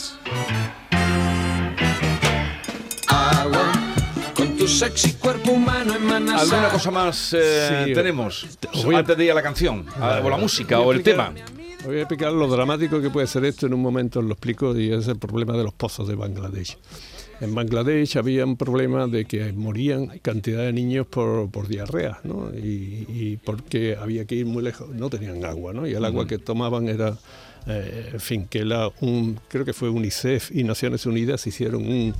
Tu 4.64 4.68
sexy 4.68 5.12
cuerpo 5.14 5.53
humano 5.53 5.92
¿Alguna 5.92 6.70
cosa 6.70 6.90
más 6.90 7.35
eh, 7.35 7.85
Sí. 7.87 7.92
tenemos? 7.92 8.46
Os 8.72 8.83
voy 8.87 8.94
a- 8.94 8.98
Antes 9.00 9.14
de 9.18 9.24
ir 9.27 9.31
a 9.33 9.35
la 9.35 9.42
canción, 9.42 9.85
a- 10.00 10.20
o 10.24 10.31
la 10.31 10.38
música, 10.38 10.81
o 10.81 10.90
el 10.92 11.03
tema. 11.03 11.35
Voy 11.85 11.96
a 11.98 12.00
explicar 12.00 12.33
lo 12.33 12.48
dramático 12.48 12.98
que 13.03 13.11
puede 13.11 13.27
ser 13.27 13.44
esto 13.44 13.66
en 13.66 13.74
un 13.74 13.83
momento, 13.83 14.20
os 14.20 14.24
lo 14.24 14.33
explico, 14.33 14.74
y 14.74 14.90
es 14.90 15.07
el 15.09 15.18
problema 15.18 15.55
de 15.55 15.64
los 15.64 15.74
pozos 15.74 16.09
de 16.09 16.14
Bangladesh. 16.14 16.79
En 17.42 17.55
Bangladesh 17.55 18.16
había 18.16 18.46
un 18.46 18.57
problema 18.57 19.07
de 19.07 19.27
que 19.27 19.53
morían 19.53 20.07
cantidad 20.22 20.62
de 20.62 20.72
niños 20.72 21.07
por, 21.09 21.50
por 21.50 21.68
diarrea, 21.68 22.20
¿no? 22.24 22.50
Y, 22.57 23.05
y 23.11 23.38
porque 23.44 23.98
había 24.00 24.24
que 24.24 24.37
ir 24.37 24.46
muy 24.46 24.62
lejos, 24.62 24.88
no 24.88 25.11
tenían 25.11 25.44
agua, 25.44 25.74
¿no? 25.74 25.87
Y 25.87 25.92
el 25.92 26.03
agua 26.07 26.27
que 26.27 26.38
tomaban 26.38 26.88
era, 26.88 27.18
eh, 27.66 28.12
en 28.14 28.20
fin, 28.20 28.46
que 28.48 28.61
era 28.61 28.88
un, 29.03 29.38
creo 29.48 29.66
que 29.66 29.74
fue 29.74 29.90
UNICEF 29.90 30.53
y 30.53 30.64
Naciones 30.64 31.05
Unidas 31.05 31.46
hicieron 31.46 31.85
un, 31.87 32.14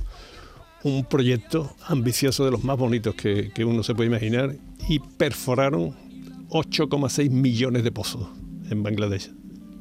un 0.85 1.03
proyecto 1.03 1.75
ambicioso 1.87 2.45
de 2.45 2.51
los 2.51 2.63
más 2.63 2.77
bonitos 2.77 3.15
que, 3.15 3.51
uno 3.65 3.81
se 3.81 3.95
puede 3.95 4.07
imaginar 4.07 4.55
y 4.87 4.99
perforaron 4.99 5.95
8,6 6.49 7.31
millones 7.31 7.83
de 7.83 7.91
pozos 7.91 8.27
en 8.69 8.83
Bangladesh. 8.83 9.31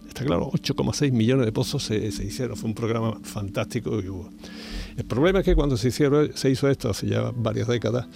Está 0.09 0.25
claro, 0.25 0.51
8,6 0.53 1.13
millones 1.13 1.45
de 1.45 1.53
pozos 1.53 1.83
se, 1.83 2.07
hicieron, 2.07 2.57
fue 2.57 2.71
un 2.71 2.75
programa 2.75 3.21
fantástico 3.23 4.01
que 4.01 4.09
hubo. 4.09 4.31
El 4.97 5.05
problema 5.05 5.41
es 5.41 5.45
que 5.45 5.55
cuando 5.55 5.77
se, 5.77 5.89
hicieron, 5.89 6.35
se 6.35 6.49
hizo 6.49 6.71
esto 6.71 6.89
hace 6.89 7.07
ya 7.07 7.31
varias 7.37 7.69
décadas, 7.69 8.07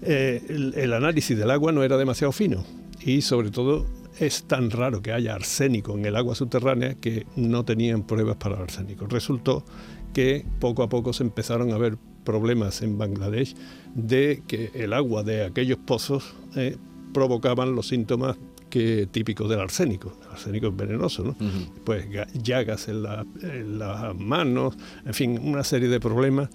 eh, 0.00 0.42
el 0.74 0.92
análisis 0.94 1.36
del 1.36 1.50
agua 1.50 1.70
no 1.70 1.82
era 1.82 1.98
demasiado 1.98 2.32
fino 2.32 2.64
y 3.04 3.20
sobre 3.20 3.50
todo 3.50 3.84
es 4.18 4.44
tan 4.44 4.70
raro 4.70 5.02
que 5.02 5.12
haya 5.12 5.34
arsénico 5.34 5.98
en 5.98 6.06
el 6.06 6.16
agua 6.16 6.34
subterránea 6.34 6.94
que 6.94 7.26
no 7.36 7.66
tenían 7.66 8.06
pruebas 8.06 8.36
para 8.36 8.56
el 8.56 8.62
arsénico. 8.62 9.06
Resultó 9.06 9.66
que 10.14 10.46
poco 10.60 10.82
a 10.82 10.88
poco 10.88 11.12
se 11.12 11.24
empezaron 11.24 11.72
a 11.72 11.78
ver 11.78 11.98
problemas 12.24 12.82
en 12.82 12.98
Bangladesh 12.98 13.54
de 13.94 14.42
que 14.46 14.70
el 14.74 14.92
agua 14.92 15.22
de 15.22 15.44
aquellos 15.44 15.78
pozos 15.78 16.34
eh, 16.56 16.76
provocaban 17.12 17.74
los 17.74 17.88
síntomas 17.88 18.36
que, 18.70 19.06
típicos 19.10 19.50
del 19.50 19.60
arsénico. 19.60 20.16
El 20.24 20.30
arsénico 20.30 20.68
es 20.68 20.76
venenoso, 20.76 21.24
¿no? 21.24 21.36
Pues 21.84 22.08
ga- 22.08 22.26
llagas 22.42 22.88
en, 22.88 23.02
la- 23.02 23.26
en 23.42 23.78
las 23.78 24.14
manos, 24.16 24.76
en 25.04 25.12
fin, 25.12 25.38
una 25.42 25.62
serie 25.64 25.88
de 25.88 26.00
problemas. 26.00 26.48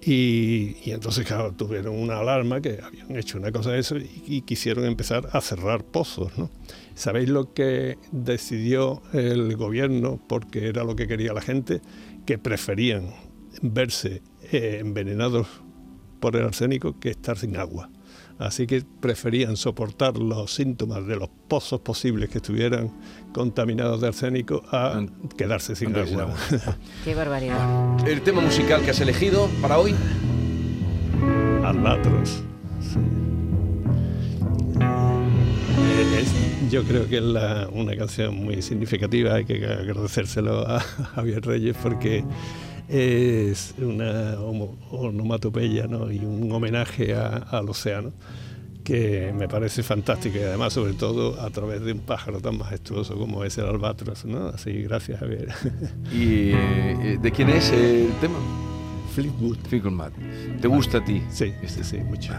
Y, 0.00 0.76
y 0.84 0.90
entonces, 0.92 1.26
claro, 1.26 1.52
tuvieron 1.54 1.98
una 1.98 2.18
alarma 2.18 2.60
que 2.60 2.80
habían 2.82 3.16
hecho 3.16 3.38
una 3.38 3.50
cosa 3.50 3.70
de 3.72 3.78
eso 3.80 3.96
y, 3.96 4.22
y 4.26 4.42
quisieron 4.42 4.84
empezar 4.84 5.28
a 5.32 5.40
cerrar 5.40 5.84
pozos, 5.84 6.36
¿no? 6.36 6.50
¿Sabéis 6.94 7.30
lo 7.30 7.52
que 7.54 7.96
decidió 8.12 9.02
el 9.14 9.56
gobierno, 9.56 10.20
porque 10.28 10.66
era 10.68 10.84
lo 10.84 10.96
que 10.96 11.08
quería 11.08 11.32
la 11.32 11.40
gente? 11.40 11.80
Que 12.26 12.36
preferían 12.38 13.10
verse 13.62 14.22
eh, 14.52 14.78
envenenados 14.80 15.46
por 16.20 16.36
el 16.36 16.44
arsénico 16.44 16.98
que 16.98 17.10
estar 17.10 17.36
sin 17.38 17.56
agua. 17.56 17.90
Así 18.38 18.66
que 18.66 18.82
preferían 19.00 19.56
soportar 19.56 20.18
los 20.18 20.52
síntomas 20.54 21.06
de 21.06 21.16
los 21.16 21.28
pozos 21.48 21.80
posibles 21.80 22.28
que 22.28 22.38
estuvieran 22.38 22.90
contaminados 23.32 24.00
de 24.02 24.08
arsénico 24.08 24.62
a 24.70 25.02
quedarse 25.38 25.74
sin 25.74 25.96
agua. 25.96 26.34
Qué 27.04 27.14
barbaridad. 27.14 28.06
El 28.06 28.20
tema 28.20 28.42
musical 28.42 28.82
que 28.82 28.90
has 28.90 29.00
elegido 29.00 29.48
para 29.62 29.78
hoy. 29.78 29.94
Albatros. 31.64 32.42
sí. 32.80 32.98
Eh, 35.78 36.20
es- 36.20 36.70
yo 36.70 36.82
creo 36.84 37.08
que 37.08 37.18
es 37.18 37.22
la- 37.22 37.68
una 37.72 37.96
canción 37.96 38.34
muy 38.36 38.60
significativa, 38.62 39.34
hay 39.34 39.44
que 39.44 39.64
agradecérselo 39.64 40.66
a 40.68 40.80
Javier 41.14 41.44
Reyes 41.44 41.76
porque 41.82 42.24
es 42.88 43.74
una 43.78 44.36
onomatopeya 44.90 45.86
¿no? 45.86 46.10
y 46.12 46.18
un 46.18 46.50
homenaje 46.52 47.14
a- 47.14 47.36
al 47.50 47.68
océano 47.68 48.12
que 48.84 49.32
me 49.36 49.48
parece 49.48 49.82
fantástica 49.82 50.38
y 50.38 50.42
además 50.42 50.72
sobre 50.72 50.92
todo 50.92 51.40
a 51.40 51.50
través 51.50 51.80
de 51.82 51.92
un 51.92 51.98
pájaro 51.98 52.40
tan 52.40 52.56
majestuoso 52.58 53.16
como 53.16 53.42
es 53.42 53.58
el 53.58 53.66
albatros. 53.66 54.24
¿no? 54.24 54.46
Así, 54.48 54.70
gracias 54.82 55.18
Javier. 55.18 55.48
¿Y 56.12 56.50
eh, 56.52 57.18
de 57.20 57.32
quién 57.32 57.48
es 57.48 57.72
el 57.72 58.08
tema? 58.20 58.38
Fleetwood. 59.14 59.56
Fleetwood 59.68 59.92
Mac. 59.92 60.12
¿Te 60.60 60.68
gusta 60.68 60.98
a 60.98 61.04
ti? 61.04 61.20
Sí, 61.30 61.52
Este. 61.62 61.82
sí, 61.82 61.96
mucho. 61.98 62.32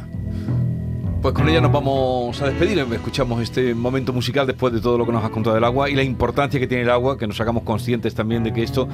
Pues 1.21 1.33
con 1.33 1.49
ella 1.49 1.59
nos 1.59 1.71
vamos 1.71 2.41
a 2.41 2.47
despedir. 2.47 2.79
Escuchamos 2.79 3.41
este 3.41 3.73
momento 3.73 4.13
musical 4.13 4.45
después 4.47 4.71
de 4.71 4.79
todo 4.79 4.97
lo 4.97 5.05
que 5.05 5.11
nos 5.11 5.23
has 5.23 5.29
contado 5.31 5.55
del 5.55 5.63
agua 5.63 5.89
y 5.89 5.95
la 5.95 6.03
importancia 6.03 6.59
que 6.59 6.67
tiene 6.67 6.83
el 6.83 6.89
agua, 6.89 7.17
que 7.17 7.27
nos 7.27 7.39
hagamos 7.41 7.63
conscientes 7.63 8.13
también 8.15 8.43
de 8.43 8.53
que 8.53 8.63
esto, 8.63 8.87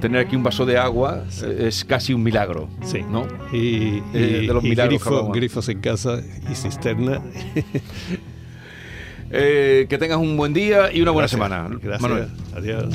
tener 0.00 0.24
aquí 0.24 0.36
un 0.36 0.42
vaso 0.42 0.64
de 0.64 0.78
agua, 0.78 1.24
eh, 1.42 1.66
es 1.68 1.84
casi 1.84 2.14
un 2.14 2.22
milagro. 2.22 2.68
Sí. 2.82 3.00
¿No? 3.10 3.26
Y, 3.52 4.02
Eh, 4.14 4.40
y- 4.42 4.46
de 4.46 4.54
los 4.54 4.62
milagros 4.62 5.02
grifo- 5.02 5.32
grifos 5.34 5.68
en 5.68 5.80
casa 5.80 6.20
y 6.50 6.54
cisterna. 6.54 7.20
Eh, 9.36 9.86
que 9.88 9.98
tengas 9.98 10.18
un 10.18 10.36
buen 10.36 10.52
día 10.52 10.92
y 10.92 11.00
una 11.00 11.10
buena 11.10 11.26
Gracias. 11.26 11.30
semana. 11.42 11.68
Gracias. 11.82 12.00
Manuel. 12.02 12.28
Adiós. 12.54 12.94